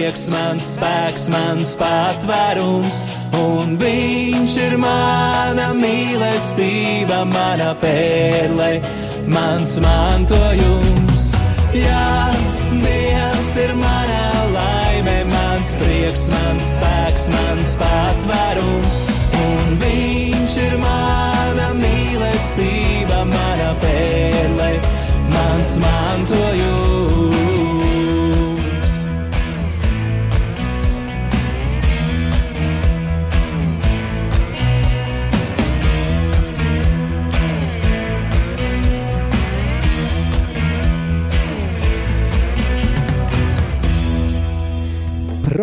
Prieks, 0.08 0.28
mans 0.32 0.64
spēks, 0.64 1.24
mans 1.28 1.74
patvērums, 1.76 3.02
un 3.36 3.76
Viņš 3.76 4.54
ir 4.56 4.76
mana 4.80 5.66
mīlestība, 5.76 7.26
mana 7.28 7.74
pērle, 7.76 8.80
mans 9.28 9.76
mantojums. 9.84 11.28
Jā, 11.76 12.32
Dievs 12.80 13.52
ir 13.60 13.74
mana 13.76 14.24
laime, 14.56 15.18
mans 15.28 15.76
prieks, 15.76 16.24
mans 16.32 16.72
spēks, 16.78 17.28
mans 17.34 17.76
patvērums, 17.76 19.00
un 19.44 19.80
Viņš 19.84 20.58
ir 20.64 20.78
mana 20.80 21.72
mīlestība, 21.76 23.26
mana 23.28 23.74
pērle, 23.84 24.72
mans 25.36 25.76
mantojums. 25.84 26.47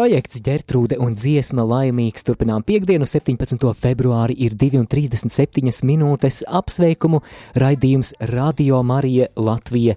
Projekts 0.05 0.37
Gertrūde 0.45 0.99
un 1.01 1.15
dziesma 1.17 1.63
laimīgs 1.65 2.21
turpinām 2.27 2.61
piekdienu, 2.61 3.07
17. 3.09 3.57
februāri 3.73 4.35
ir 4.45 4.53
2,37 4.53 5.81
minūtes 5.89 6.43
apsveikumu 6.45 7.23
raidījums 7.57 8.11
Radio 8.29 8.83
Marija 8.85 9.31
Latvija 9.33 9.95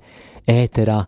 ēterā. 0.49 1.03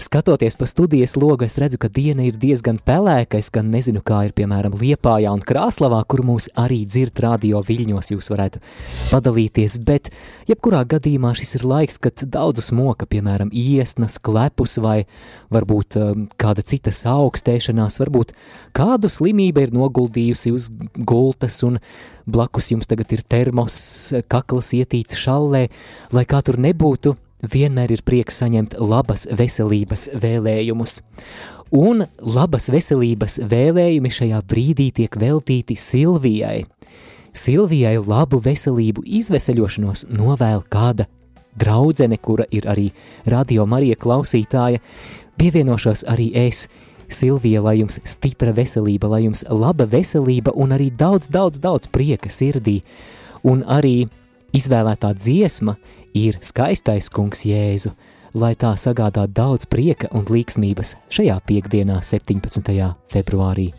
Skatoties 0.00 0.56
pa 0.56 0.66
studijas 0.66 1.12
logu, 1.16 1.44
es 1.44 1.58
redzu, 1.60 1.76
ka 1.76 1.88
diena 1.92 2.24
ir 2.24 2.38
diezgan 2.40 2.78
pelēka. 2.80 3.36
Es 3.36 3.50
gan 3.52 3.66
nezinu, 3.68 4.00
kā 4.00 4.22
ir 4.24 4.32
piemēram 4.32 4.72
Liepājā 4.80 5.28
un 5.28 5.42
Krāslavā, 5.44 5.98
kur 6.08 6.22
mūs 6.24 6.46
arī 6.56 6.78
dzird 6.88 7.20
radio 7.20 7.60
viļņos, 7.60 8.08
jūs 8.14 8.30
varētu 8.32 8.62
padalīties. 9.10 9.76
Bet, 9.84 10.08
jebkurā 10.48 10.86
gadījumā 10.88 11.34
šis 11.36 11.58
ir 11.60 11.68
laiks, 11.68 12.00
kad 12.00 12.24
daudzus 12.24 12.72
moka, 12.72 13.04
piemēram, 13.04 13.52
iesnas, 13.52 14.16
klepus 14.16 14.80
vai 14.80 15.02
varbūt 15.52 16.00
um, 16.00 16.26
kāda 16.40 16.64
cita 16.64 16.96
augstēšanās, 17.12 18.00
varbūt 18.00 18.32
kādu 18.72 19.12
slimību 19.12 19.66
ir 19.66 19.76
noguldījusi 19.76 20.56
uz 20.56 20.72
gultas 20.96 21.60
un 21.66 21.76
blakus 22.24 22.72
jums 22.72 22.88
tagad 22.88 23.12
ir 23.12 23.28
termos, 23.28 24.14
kakls 24.32 24.72
ietīts 24.80 25.20
šallē, 25.20 25.66
lai 26.16 26.24
kā 26.24 26.40
tur 26.40 26.56
nebūtu 26.56 27.20
vienmēr 27.42 27.94
ir 27.96 28.02
prieks 28.06 28.40
saņemt 28.42 28.76
labas 28.78 29.26
veselības 29.32 30.10
vēlējumus. 30.20 31.00
Un 31.70 32.04
labas 32.18 32.66
veselības 32.72 33.38
vēlējumi 33.46 34.10
šajā 34.10 34.42
brīdī 34.50 34.90
tiek 34.94 35.16
veltīti 35.16 35.76
Silvijai. 35.78 36.64
Silvijai 37.30 37.94
labu 38.02 38.40
veselību 38.42 39.04
izveseļošanos 39.06 40.08
novēl 40.10 40.64
kāda 40.66 41.06
draudzene, 41.58 42.18
kura 42.18 42.46
ir 42.50 42.66
arī 42.70 42.90
radio 43.26 43.66
Marija 43.66 43.96
klausītāja. 44.00 44.82
Pievienošos 45.38 46.04
arī 46.10 46.30
es, 46.48 46.66
Silvija, 47.10 47.62
lai 47.62 47.80
jums 47.80 47.98
stipra 48.06 48.52
veselība, 48.54 49.08
lai 49.10 49.24
jums 49.24 49.42
laba 49.50 49.86
veselība 49.86 50.54
un 50.54 50.74
arī 50.76 50.90
daudz, 50.94 51.30
daudz, 51.30 51.58
daudz 51.58 51.90
prieka 51.90 52.30
sirdī. 52.30 52.80
Un 53.42 53.64
arī 53.66 54.08
izvēlētā 54.54 55.14
dziesma 55.18 55.76
ir 56.14 56.38
skaistais 56.44 57.10
kungs 57.12 57.44
Jēzu, 57.46 57.92
lai 58.34 58.54
tā 58.54 58.74
sagādā 58.78 59.26
daudz 59.26 59.66
prieka 59.70 60.10
un 60.14 60.26
līksmības 60.30 60.96
šajā 61.10 61.40
piekdienā, 61.46 62.00
17. 62.02 62.74
februārī. 63.10 63.70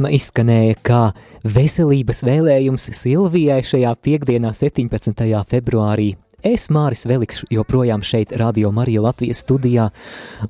Dziesma 0.00 0.10
izskanēja 0.16 0.78
kā 0.82 1.12
veselības 1.44 2.24
vēlējums 2.24 2.90
Silvijai 2.96 3.60
šajā 3.62 3.94
piekdienā, 4.00 4.54
17. 4.54 5.44
februārī. 5.44 6.16
Es, 6.40 6.70
Māris 6.72 7.04
Veliks, 7.04 7.42
joprojām 7.52 8.00
šeit, 8.00 8.32
Radio 8.32 8.70
Marija 8.72 9.02
Latvijas 9.04 9.42
studijā, 9.44 9.90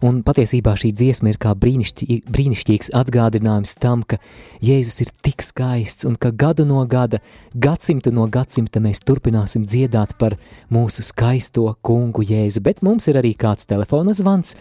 un 0.07 0.23
patiesībā 0.23 0.77
šī 0.79 0.93
dziesma 0.95 1.33
ir 1.33 1.41
kā 1.43 1.57
brīnišķī, 1.59 2.21
brīnišķīgs 2.31 2.93
atgādinājums 2.95 3.75
tam, 3.75 4.05
ka 4.07 4.21
Jēzus 4.63 5.03
ir 5.03 5.11
tik 5.27 5.43
skaists 5.43 6.07
un 6.07 6.15
ka 6.15 6.31
gadu 6.31 6.63
no 6.63 6.87
gada, 6.87 7.19
gadsimtu 7.59 8.15
no 8.15 8.29
gadsimta 8.31 8.79
mēs 8.79 9.03
turpināsim 9.03 9.67
dziedāt 9.67 10.15
par 10.15 10.39
mūsu 10.71 11.03
skaisto 11.03 11.73
kungu 11.83 12.23
Jēzu, 12.23 12.63
bet 12.63 12.87
mums 12.87 13.11
ir 13.11 13.19
arī 13.19 13.35
kāds 13.35 13.67
telefona 13.67 14.15
zvans. 14.15 14.55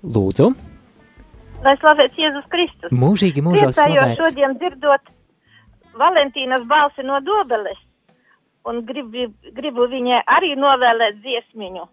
Lūdzu! 0.00 0.71
Lai 1.62 1.76
slavēts 1.78 2.18
Jēzus 2.18 2.46
Kristus! 2.50 2.90
Mūžīgi 2.90 3.42
mūžos 3.44 3.76
slavēts! 3.78 4.18
šodien 4.18 4.56
dzirdot 4.58 5.12
Valentīnas 5.98 6.64
balsi 6.66 7.04
no 7.06 7.20
Dobeles 7.22 7.78
un 8.66 8.80
gribu, 8.88 9.28
gribu 9.54 9.86
viņai 9.90 10.22
arī 10.36 10.54
novēlēt 10.58 11.20
dziesmiņu. 11.22 11.86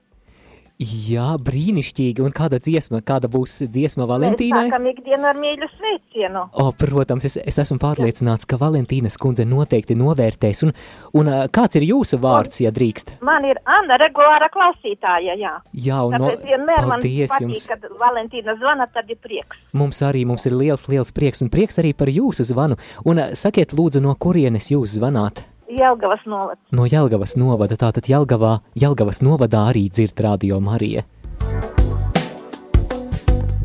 Jā, 0.79 1.33
brīnišķīgi. 1.43 2.23
Un 2.23 2.31
kāda 2.31 2.55
dziesma, 2.63 3.01
kāda 3.03 3.27
būs 3.27 3.57
dziesma 3.67 4.05
Valentīnai? 4.07 4.61
Mēs 4.63 4.69
sākam 4.71 4.85
ikdienu 4.87 5.27
ar 5.27 5.35
mīļu 5.35 5.67
sveicienu. 5.73 6.43
O, 6.55 6.69
protams, 6.79 7.25
es, 7.27 7.35
es 7.51 7.59
esmu 7.59 7.75
pārliecināts, 7.81 8.47
ka 8.47 8.55
Valentīnas 8.61 9.19
kundze 9.19 9.43
noteikti 9.43 9.97
novērtēs. 9.99 10.63
Un, 10.63 10.71
un 11.19 11.33
kāds 11.51 11.75
ir 11.81 11.83
jūsu 11.89 12.21
vārds, 12.23 12.61
ja 12.63 12.71
drīkst? 12.71 13.17
Man 13.27 13.49
ir 13.49 13.59
Anna 13.67 13.99
regulāra 13.99 14.47
klausītāja, 14.55 15.35
jā. 15.35 15.53
Jā, 15.75 15.99
un 16.07 16.15
no, 16.15 16.31
Tāpēc 16.31 16.47
vienmēr 16.47 16.87
man 16.87 16.95
paldies 16.95 17.35
patīk, 17.35 17.49
jums. 17.49 17.67
kad 17.73 17.85
Valentīna 17.99 18.55
zvana, 18.63 18.87
tad 18.95 19.11
ir 19.11 19.19
prieks. 19.19 19.59
Mums 19.75 19.99
arī 20.07 20.23
mums 20.31 20.47
ir 20.47 20.55
liels, 20.55 20.87
liels 20.87 21.11
prieks 21.11 21.43
un 21.43 21.51
prieks 21.51 21.83
arī 21.83 21.91
par 21.91 22.07
jūsu 22.07 22.47
zvanu. 22.53 22.79
Un 23.03 23.25
sakiet, 23.35 23.75
lūdzu, 23.75 23.99
no 24.07 24.15
kurienes 24.15 24.71
jūs 24.71 24.95
zvanāt? 24.95 25.43
Jelgavas 25.69 26.25
novads. 26.25 26.61
No 26.71 26.85
Jelgavas 26.89 27.35
novada, 27.37 27.77
tātad 27.77 28.07
Jelgavā, 28.09 28.59
Jelgavas 28.73 29.21
novadā 29.21 29.67
arī 29.69 29.85
dzird 29.93 30.17
radio 30.25 30.57
Marija. 30.63 31.03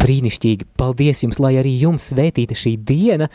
Brīnišķīgi, 0.04 0.68
paldies 0.76 1.24
jums, 1.24 1.40
lai 1.40 1.54
arī 1.62 1.72
jums 1.80 2.10
svētīta 2.12 2.56
šī 2.58 2.76
diena, 2.76 3.30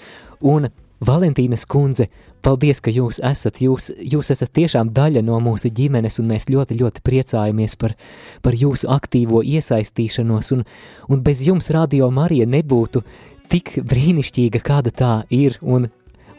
un 0.45 0.70
Valentīnas 0.99 1.63
kundze, 1.65 2.09
paldies, 2.43 2.82
ka 2.84 2.91
jūs 2.91 3.22
esat, 3.24 3.61
jūs, 3.63 3.89
jūs 3.97 4.30
esat 4.36 4.51
tiešām 4.53 4.91
daļa 4.93 5.24
no 5.26 5.39
mūsu 5.41 5.72
ģimenes, 5.74 6.20
un 6.20 6.28
mēs 6.30 6.49
ļoti, 6.51 6.76
ļoti 6.82 7.03
priecājamies 7.07 7.78
par, 7.80 7.95
par 8.43 8.57
jūsu 8.59 8.91
aktīvo 8.91 9.41
iesaistīšanos, 9.47 10.51
un, 10.57 10.65
un 11.07 11.24
bez 11.24 11.45
jums 11.47 11.72
radio 11.74 12.11
Marija 12.11 12.45
nebūtu 12.45 13.01
tik 13.49 13.80
brīnišķīga, 13.82 14.61
kāda 14.61 14.93
tā 14.93 15.13
ir, 15.34 15.57
un 15.63 15.88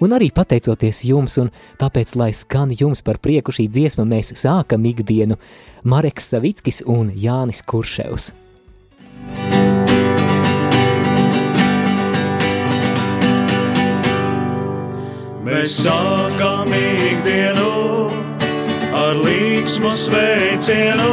un 0.00 0.16
arī 0.16 0.30
pateicoties 0.34 1.04
jums, 1.08 1.36
un 1.42 1.50
tāpēc, 1.80 2.14
lai 2.16 2.32
skan 2.36 2.72
jums 2.76 3.04
par 3.04 3.20
prieku 3.22 3.54
šī 3.54 3.68
dziesma, 3.70 4.06
mēs 4.08 4.34
sākam 4.40 4.86
ikdienu 4.88 5.38
Mareks 5.84 6.32
Savickis 6.32 6.82
un 6.86 7.12
Jānis 7.14 7.62
Kurševs. 7.62 8.32
Mēs 15.50 15.80
sākam 15.82 16.70
ikdienu 16.76 17.70
ar 18.94 19.18
līksmu 19.18 19.90
sveicienu, 19.96 21.10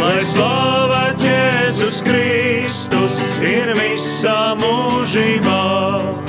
lai 0.00 0.22
slavēts 0.24 1.26
Jēzus 1.26 2.00
Kristus 2.06 3.20
ir 3.44 3.74
visā 3.76 4.40
mūžībā. 4.58 6.19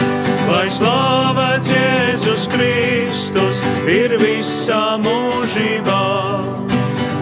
Lai 0.62 0.68
slavēts 0.70 1.72
Jēzus 1.74 2.44
Kristus 2.54 3.62
ir 3.90 4.12
visā 4.22 5.00
mūžībā. 5.02 6.02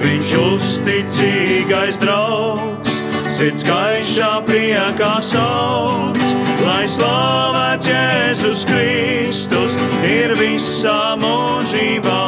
Viņš 0.02 0.34
uzticīgais 0.42 2.02
draugs, 2.02 2.98
sirds 3.32 3.64
gaišā 3.64 4.34
priekā 4.44 5.14
sauc. 5.24 6.20
Lai 6.66 6.84
slavēts 6.84 7.88
Jēzus 7.88 8.66
Kristus 8.68 9.80
ir 10.04 10.36
visā 10.36 11.16
mūžībā. 11.24 12.20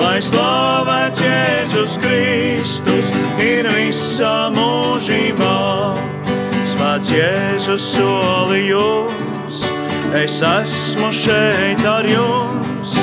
Lai 0.00 0.18
slavēts 0.24 1.20
Jēzus 1.28 2.00
Kristus 2.00 3.12
ir 3.36 3.68
visā 3.76 4.48
mūžībā. 4.56 5.56
Svēts 6.72 7.12
Jēzus 7.12 7.92
solījums, 7.98 9.20
es 10.14 10.42
esmu 10.42 11.10
šeit 11.12 11.82
ar 11.86 12.06
jums. 12.08 12.94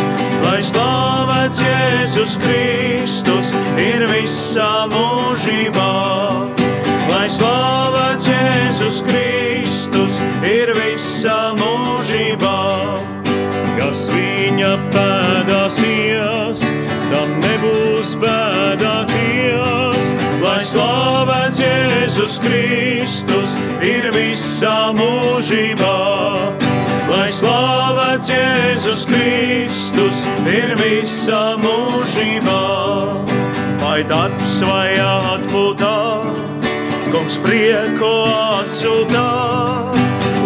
Lai 0.44 0.60
slavēts 0.64 1.62
Jēzus 1.64 2.36
Kristus 2.42 3.52
ir 3.80 4.06
visā 4.12 4.88
mūžībā. 4.92 5.92
Lai 7.08 7.28
slavēts 7.32 8.28
Jēzus 8.28 9.02
Kristus 9.08 10.20
ir 10.48 10.74
visā 10.78 11.54
mūžībā. 11.60 12.58
Kas 13.78 14.08
viņa 14.12 14.74
pēdās 14.96 15.80
ies, 15.88 16.66
tam 17.12 17.38
nebūs 17.44 18.18
bēdāties. 18.24 20.12
Lai 20.44 20.60
slavēts 20.74 21.64
Jēzus 21.64 22.40
Kristus 22.44 23.58
ir 23.84 24.12
visā 24.16 24.78
mūžībā. 24.98 26.07
Jēzus 28.32 29.06
Kristus 29.08 30.18
ir 30.52 30.74
visā 30.80 31.56
mūžībā. 31.62 32.62
Vai 33.82 34.02
darbs 34.08 34.58
vai 34.68 34.98
atpūtā, 35.00 35.98
kungs 37.14 37.38
prieku 37.46 38.12
atsūtā. 38.32 39.28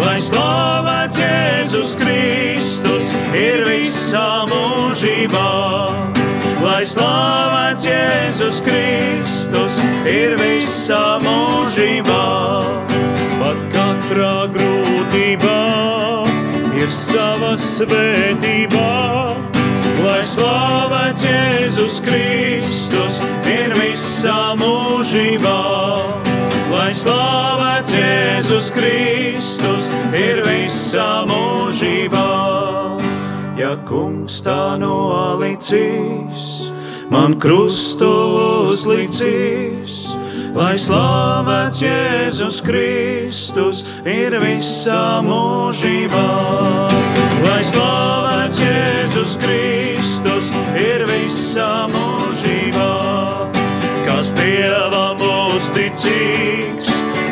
Lai 0.02 0.18
slavēts 0.22 1.18
Jēzus 1.22 1.94
Kristus 2.00 3.06
ir 3.38 3.64
visā 3.68 4.26
mūžībā. 4.50 5.48
Lai 6.62 6.82
slavēts 6.86 7.88
Jēzus 7.88 8.60
Kristus 8.66 9.80
ir 10.06 10.38
visā 10.40 11.04
mūžībā. 11.24 12.26
Pat 13.42 13.66
katrā 13.74 14.36
grūtībā 14.52 14.71
ir 16.92 16.96
sava 16.96 17.54
svētība. 17.56 18.88
Lai 20.02 20.20
slavēts 20.26 21.24
Jēzus 21.24 22.00
Kristus 22.04 23.20
ir 23.48 23.72
visā 23.78 24.52
mūžībā. 24.60 25.60
Lai 26.72 26.92
slavēts 26.92 27.94
Jēzus 27.96 28.70
Kristus 28.76 29.88
ir 30.12 30.42
visā 30.44 31.24
mūžībā. 31.28 32.28
Ja 33.56 33.76
kungs 33.88 34.42
tā 34.44 34.76
nolicīs, 34.80 36.68
man 37.12 37.38
krustu 37.40 38.12
uzlicīs. 38.72 40.01
Lai 40.52 40.74
slavēts 40.76 41.78
Jēzus 41.80 42.58
Kristus 42.60 43.78
ir 44.04 44.34
visā 44.36 45.22
mūžībā. 45.24 46.24
Lai 47.46 47.62
slavēts 47.64 48.60
Jēzus 48.60 49.38
Kristus 49.40 50.50
ir 50.76 51.06
visā 51.08 51.88
mūžībā. 51.94 52.90
Kas 54.04 54.34
Dievam 54.36 55.24
uzticīgs, 55.24 56.90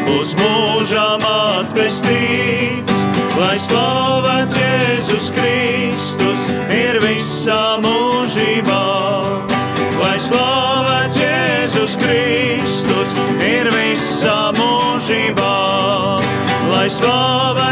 būs 0.08 0.32
mūžām 0.40 1.26
atpestīts. 1.28 3.02
Lai 3.36 3.58
slavēts 3.60 4.56
Jēzus 4.56 5.28
Kristus 5.36 6.48
ir 6.72 7.04
visā 7.04 7.60
mūžībā. 7.84 8.09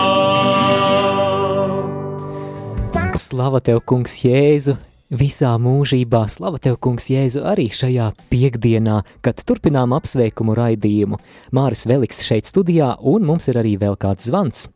Slava 3.17 3.61
tev, 3.61 3.81
kungs 3.85 4.23
Jēzu! 4.23 4.77
Visā 5.13 5.53
mūžībā 5.61 6.23
slava 6.29 6.57
tev, 6.57 6.79
kungs 6.81 7.11
Jēzu, 7.11 7.43
arī 7.45 7.69
šajā 7.69 8.11
piekdienā, 8.31 9.03
kad 9.21 9.43
turpinām 9.45 9.93
apsveikumu 9.93 10.55
raidījumu. 10.57 11.19
Māris 11.53 11.85
Veliks 11.85 12.23
šeit 12.25 12.49
studijā, 12.49 12.95
un 12.97 13.27
mums 13.27 13.47
ir 13.51 13.61
arī 13.61 13.77
vēl 13.77 13.99
kāds 13.99 14.25
zvans. 14.31 14.69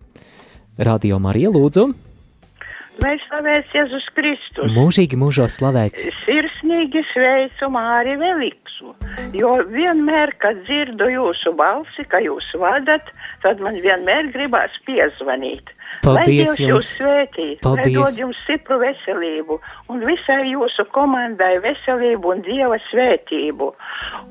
Radio 0.78 1.18
Marija 1.18 1.50
lūdzu. 1.50 2.07
Lai 3.04 3.16
slavēts 3.26 3.76
Jēzus 3.76 4.08
Kristus. 4.18 4.72
Mūžīgi 4.76 5.20
mūžos 5.20 5.58
slavēts. 5.60 6.08
Sirsnīgi 6.24 7.04
sveicu 7.12 7.70
Māri 7.74 8.18
Veliksu, 8.20 8.94
jo 9.38 9.54
vienmēr, 9.74 10.34
kad 10.42 10.60
dzirdu 10.68 11.10
jūsu 11.14 11.54
balsi, 11.58 12.08
ka 12.12 12.22
jūs 12.24 12.48
vadat, 12.60 13.12
tad 13.44 13.62
man 13.64 13.80
vienmēr 13.84 14.32
gribās 14.36 14.74
piezvanīt. 14.88 15.74
Paldies 16.04 16.18
lai 16.18 16.26
Dievs 16.28 16.58
jūs 16.60 16.68
jums. 16.68 16.90
svētī, 16.98 17.48
lai 17.56 17.64
Paldies. 17.64 17.94
dod 17.96 18.18
jums 18.22 18.40
stipru 18.44 18.78
veselību 18.82 19.58
un 19.94 20.04
visai 20.04 20.50
jūsu 20.52 20.86
komandai 20.92 21.58
veselību 21.64 22.34
un 22.34 22.42
Dieva 22.46 22.78
svētību. 22.90 23.70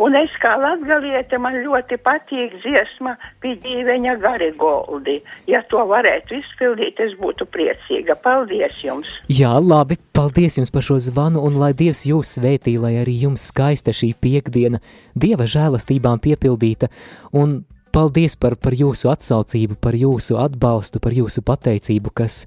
Un 0.04 0.16
es 0.20 0.34
kā 0.42 0.52
latgaliete 0.61 1.38
man 1.40 1.57
ļoti 1.64 1.98
patīk 2.04 2.59
dziesma 2.61 3.16
Pidīveņa 3.42 4.16
Garigoldi. 4.20 5.22
Ja 5.48 5.62
to 5.70 5.80
varētu 5.88 6.36
izpildīt, 6.40 7.00
es 7.00 7.16
būtu 7.20 7.48
priecīga. 7.48 8.18
Paldies 8.22 8.76
jums! 8.84 9.09
Jā, 9.32 9.54
labi, 9.61 9.96
paldies 10.16 10.59
jums 10.61 10.72
par 10.72 10.84
šo 10.86 10.98
zvanu, 11.00 11.40
un 11.46 11.57
lai 11.61 11.72
Dievs 11.76 12.04
jūs 12.09 12.36
svētī, 12.36 12.76
lai 12.80 12.98
arī 13.00 13.16
jums 13.26 13.48
skaista 13.50 13.96
šī 13.96 14.12
piekdiena, 14.20 14.82
Dieva 15.16 15.48
žēlastībām 15.48 16.20
piepildīta, 16.20 16.92
un 17.32 17.62
paldies 17.97 18.36
par, 18.36 18.59
par 18.61 18.74
jūsu 18.76 19.09
atsaucību, 19.09 19.78
par 19.80 19.97
jūsu 19.97 20.36
atbalstu, 20.40 21.01
par 21.01 21.14
jūsu 21.16 21.40
pateicību, 21.47 22.12
kas 22.12 22.42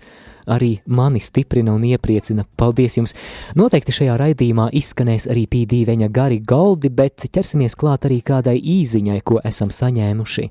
arī 0.50 0.76
mani 0.86 1.22
stiprina 1.24 1.74
un 1.74 1.88
iepriecina. 1.90 2.46
Paldies 2.60 3.00
jums! 3.00 3.16
Noteikti 3.58 3.96
šajā 3.96 4.18
raidījumā 4.22 4.70
izskanēs 4.78 5.26
arī 5.32 5.48
pīdīveņa 5.50 6.12
gari 6.14 6.38
goldi, 6.46 6.92
bet 6.94 7.26
ķersimies 7.34 7.78
klāt 7.80 8.06
arī 8.10 8.20
kādai 8.26 8.60
īziņai, 8.62 9.18
ko 9.26 9.42
esam 9.46 9.74
saņēmuši. 9.74 10.46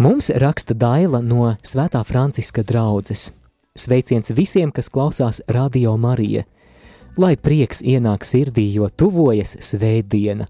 Mums 0.00 0.30
raksta 0.40 0.76
Daila 0.78 1.20
no 1.20 1.56
Svētā 1.66 2.04
Franciska 2.06 2.62
draudzes. 2.64 3.32
Sveiciens 3.76 4.30
visiem, 4.36 4.70
kas 4.70 4.88
klausās 4.90 5.42
Radio 5.50 5.96
Marija. 5.98 6.46
Lai 7.18 7.34
prieks 7.36 7.82
ienāk 7.82 8.24
sirdī, 8.24 8.68
jo 8.70 8.86
tuvojas 8.88 9.58
svētdiena. 9.66 10.46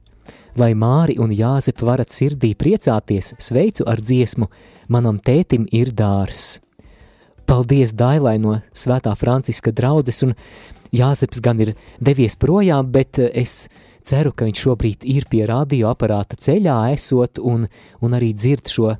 Lai 0.59 0.72
Māri 0.74 1.14
un 1.22 1.30
Jāzep 1.30 1.82
varat 1.86 2.11
sirdī 2.11 2.55
priecāties, 2.59 3.34
sveicu 3.38 3.86
ar 3.86 4.03
dziesmu 4.03 4.48
Manam 4.90 5.20
tētim 5.22 5.68
ir 5.70 5.92
dārs. 5.94 6.59
Paldies 7.46 7.92
Dailai 7.94 8.38
no 8.42 8.57
Svētā 8.74 9.12
Franciska 9.18 9.70
draudzes, 9.70 10.24
un 10.26 10.34
Jāzeps 10.90 11.38
gan 11.42 11.61
ir 11.62 11.76
devies 12.03 12.34
projām, 12.34 12.90
bet 12.90 13.20
es 13.22 13.68
ceru, 14.03 14.32
ka 14.34 14.48
viņš 14.48 14.64
šobrīd 14.64 15.07
ir 15.07 15.28
pie 15.30 15.44
radioaparāta 15.46 16.38
ceļā 16.40 16.80
esot 16.96 17.38
un, 17.38 17.68
un 18.03 18.18
arī 18.18 18.32
dzird 18.34 18.70
šo 18.74 18.96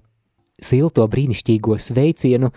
silto 0.63 1.07
brīnišķīgo 1.11 1.79
sveicienu, 1.81 2.53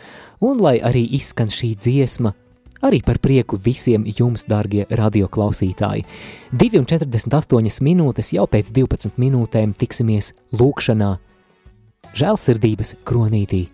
un 0.46 0.62
lai 0.62 0.78
arī 0.84 1.08
izskan 1.18 1.50
šī 1.50 1.74
dziesma, 1.80 2.36
arī 2.84 3.02
par 3.06 3.20
prieku 3.24 3.58
visiem 3.58 4.06
jums, 4.08 4.46
darbie 4.50 4.86
radioklausītāji. 4.90 6.06
2,48 6.54 7.84
minūtes 7.86 8.34
jau 8.36 8.48
pēc 8.48 8.74
12 8.76 9.22
minūtēm 9.22 9.76
tiksimies 9.78 10.34
lūkšanā, 10.60 11.14
žēlsirdības 12.20 12.98
kronītī. 13.08 13.66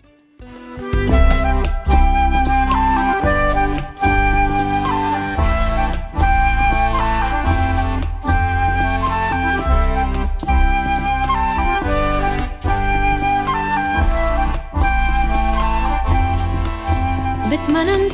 Manam 17.70 18.09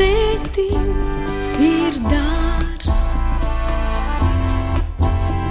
tētim 0.00 0.86
ir 1.60 1.96
dārs. 2.08 2.92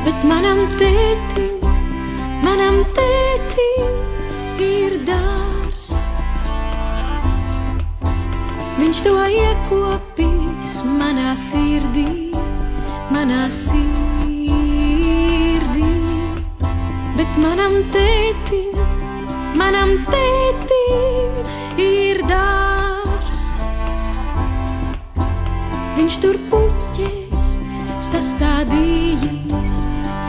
Bet 0.05 0.25
manam 0.29 0.61
tētim, 0.79 1.61
manam 2.45 2.79
tētim 2.97 3.91
ir 4.65 4.97
dārs. 5.09 5.91
Viņš 8.79 9.03
to 9.05 9.15
iekopīs 9.37 10.73
manā 10.97 11.35
sirdī, 11.37 12.09
manā 13.13 13.45
sirdī. 13.53 14.09
Bet 17.19 17.41
manam 17.45 17.81
tētim, 17.93 18.77
manam 19.61 19.97
tētim 20.09 21.43
ir 21.89 22.23
dārs. 22.31 22.88
Viņš 25.99 26.15
tur 26.23 26.37
puķēs 26.47 27.47
sastādījis, 28.07 29.71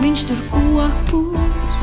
viņš 0.03 0.25
tur 0.27 0.41
kokus. 0.51 1.77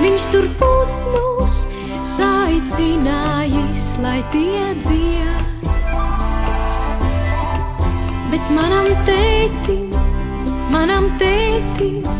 Viņš 0.00 0.24
tur 0.32 0.48
putnus 0.58 1.54
saicinājis, 2.16 3.86
lai 4.02 4.16
tie 4.34 4.66
dzied. 4.80 5.70
Bet 8.34 8.52
manam 8.58 8.90
tētim, 9.06 9.94
manam 10.74 11.06
tētim 11.22 12.10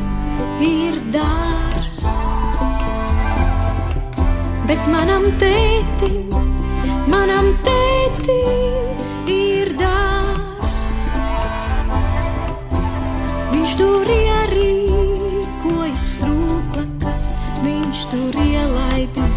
ir 0.70 1.02
dārs. 1.18 1.98
Bet 4.70 4.86
manam 4.94 5.32
tētim, 5.42 6.30
manam 7.10 7.56
tētim 7.66 8.85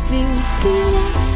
ielaidis 0.09 0.49
ziltiņas. 0.59 1.27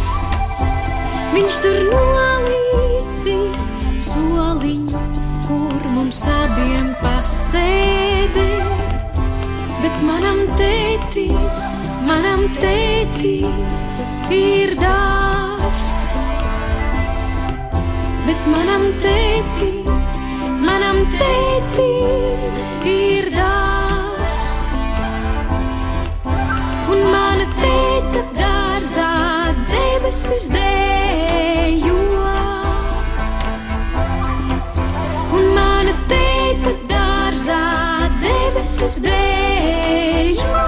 Viņš 1.34 1.58
tur 1.64 1.78
nolīdzīs 1.90 3.66
soliņu, 4.06 5.02
kur 5.48 5.88
mums 5.94 6.24
abiem 6.30 6.94
pasēdēt. 7.02 8.70
Bet 9.84 10.02
manam 10.08 10.46
tētim, 10.58 11.38
manam 12.08 12.48
tētim 12.60 13.54
ir 14.32 14.76
dārs. 14.80 15.92
Bet 18.28 18.48
manam 18.48 18.88
tētim, 19.04 19.90
manam 20.64 21.04
tētim 21.18 22.88
ir 22.88 23.30
dārs. 23.34 24.48
Un 26.94 27.06
mana 27.12 27.50
tēta 27.60 28.53
dārzā 28.94 29.54
debesis 29.70 30.44
dējo. 30.54 31.96
Un 35.34 35.48
mana 35.56 35.96
tēta 36.12 36.76
dārzā 36.92 37.64
debesis 38.22 39.00
dējo. 39.02 40.62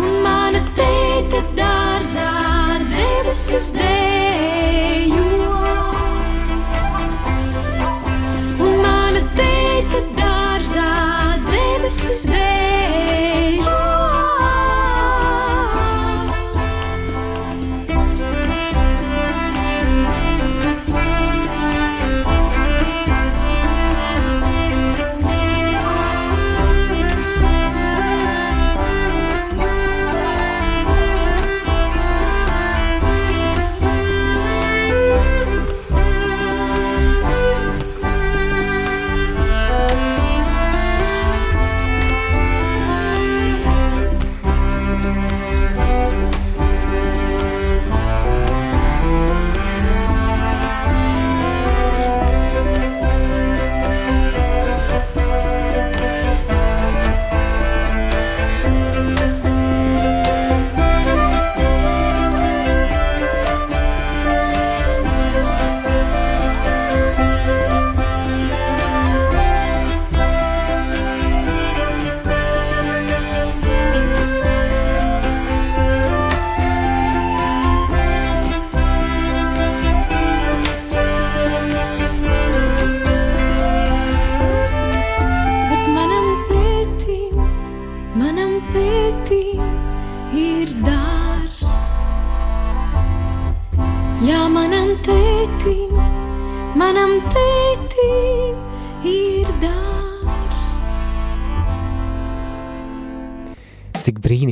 Un 0.00 0.18
mana 0.24 0.64
tēta 0.80 1.44
dārzā 1.60 2.32
debesis 2.88 3.72
dējo. 3.76 4.13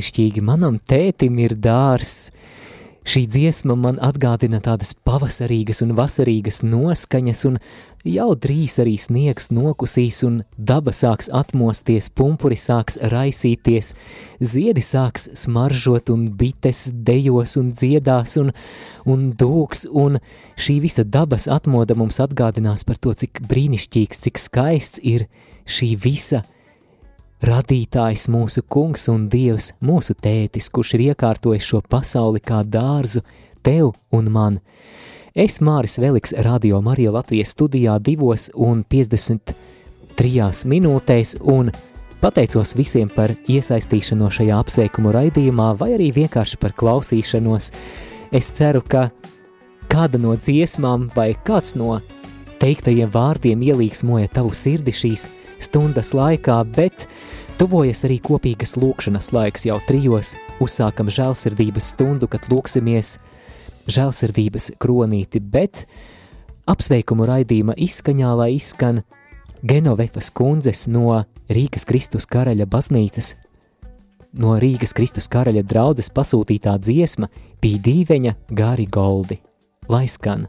Brīnišķīgi 0.03 0.41
manam 0.43 0.79
tētim 0.79 1.39
ir 1.39 1.55
dārs! 1.55 2.31
Šī 3.03 3.25
dziesma 3.27 3.75
man 3.75 3.97
atgādina 3.99 4.61
tādas 4.63 4.93
pavasarīgas 4.95 5.81
un 5.83 5.93
vasarīgas 5.95 6.61
noskaņas, 6.63 7.43
un 7.47 7.57
jau 8.03 8.29
drīz 8.35 8.79
arī 8.79 8.95
sniegs 8.99 9.49
nokusīs, 9.51 10.23
un 10.23 10.43
daba 10.57 10.91
sāks 10.91 11.29
atmosties, 11.31 12.09
pumpuri 12.09 12.55
sāks 12.55 12.97
raisīties, 12.99 13.93
ziedi 14.39 14.83
sāks 14.83 15.29
smaržot, 15.35 16.11
un 16.11 16.29
bites 16.31 16.91
dejos 16.93 17.57
un 17.59 17.73
dziedās, 17.75 18.37
un, 18.39 18.53
un 19.05 19.31
dūks, 19.35 19.87
un 19.91 20.19
šī 20.55 20.79
visa 20.83 21.03
dabas 21.03 21.47
atmoda 21.47 21.95
mums 21.95 22.19
atgādinās 22.23 22.87
par 22.87 22.99
to, 22.99 23.11
cik 23.11 23.43
brīnišķīgs, 23.51 24.23
cik 24.27 24.39
skaists 24.39 25.03
ir 25.03 25.27
šī 25.67 25.95
visa 25.99 26.43
radītājs, 27.43 28.27
mūsu 28.31 28.63
kungs 28.71 29.09
un 29.11 29.27
dievs, 29.31 29.73
mūsu 29.83 30.15
tētis, 30.15 30.69
kurš 30.71 30.95
ir 30.97 31.09
iekārtojis 31.09 31.67
šo 31.67 31.81
pasauli 31.89 32.41
kā 32.43 32.61
dārzu 32.63 33.23
tev 33.63 33.93
un 34.15 34.31
man. 34.31 34.59
Es 35.35 35.59
Māris 35.65 35.97
Veliks, 35.99 36.35
Radio 36.45 36.79
Marija 36.81 37.11
Latvijas 37.11 37.55
studijā 37.55 37.97
2 37.99 38.51
un 38.61 38.83
53 38.85 40.63
minūtēs 40.69 41.35
un 41.41 41.71
pateicos 42.21 42.75
visiem 42.79 43.09
par 43.11 43.33
iesaistīšanos 43.49 44.39
šajā 44.39 44.59
apsveikumu 44.63 45.11
raidījumā 45.11 45.73
vai 45.79 45.93
arī 45.97 46.11
vienkārši 46.15 46.59
par 46.61 46.75
klausīšanos. 46.79 47.71
Es 48.31 48.51
ceru, 48.55 48.81
ka 48.85 49.09
kāda 49.91 50.21
no 50.21 50.37
dziesmām 50.37 51.09
vai 51.15 51.33
kāds 51.45 51.75
no 51.75 51.99
teiktajiem 52.61 53.11
vārdiem 53.11 53.65
ielīgsmoja 53.67 54.31
tavu 54.37 54.53
sirdi 54.55 54.93
šīs 54.95 55.27
stundas 55.63 56.13
laikā, 56.15 56.59
bet 56.75 57.07
tuvojas 57.59 58.03
arī 58.07 58.19
kopīgas 58.23 58.75
lūkšanas 58.79 59.31
laiks 59.35 59.67
jau 59.69 59.79
trijos, 59.87 60.35
uzsākam 60.63 61.11
žēlsirdības 61.11 61.93
stundu, 61.95 62.29
kad 62.31 62.47
lūksimies 62.51 63.17
žēlsirdības 63.91 64.73
kronīti, 64.81 65.41
bet 65.41 65.85
apsveikumu 66.69 67.27
raidījuma 67.29 67.75
izskaņā, 67.77 68.33
lai 68.39 68.53
izskan 68.57 69.03
Genovefas 69.63 70.31
kundzes 70.35 70.87
no 70.91 71.21
Rīgas 71.51 71.87
Kristus 71.87 72.27
karaļa 72.27 72.67
baznīcas, 72.67 73.33
no 74.39 74.57
Rīgas 74.59 74.95
Kristus 74.97 75.29
karaļa 75.31 75.63
draudzes 75.67 76.11
pasūtītā 76.13 76.75
dziesma 76.81 77.29
Pīdīveņa 77.63 78.35
Gari 78.51 78.89
Goldi. 78.91 79.39
Lai 79.91 80.07
skan! 80.11 80.47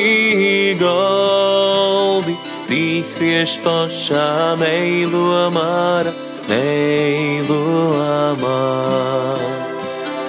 tīsieš 2.68 3.52
pošā 3.64 4.28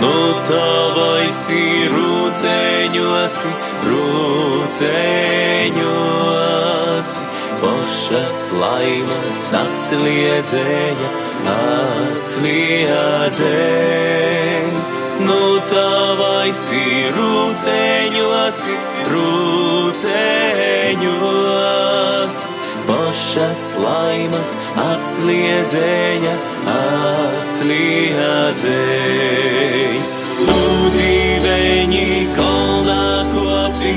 Nu 0.00 0.16
tavais 0.48 1.40
ir 1.52 1.88
rūceņos, 1.94 3.36
rūceņos. 3.88 4.78
Pošas 7.60 8.38
laimas 8.60 9.42
atsliedzēja, 9.56 11.08
atsliedzēja. 11.54 12.96
Nu 15.26 15.42
tavais 15.70 16.62
ir 16.76 17.08
rūceņos, 17.16 18.58
rūceņos. 19.12 20.46
Pošas 23.16 23.70
laimas 23.80 24.52
atsliedzēja, 24.76 26.32
atsliedzēja. 26.68 28.12
Divēņi 30.96 32.10
kolnā 32.36 33.06
kopti, 33.30 33.94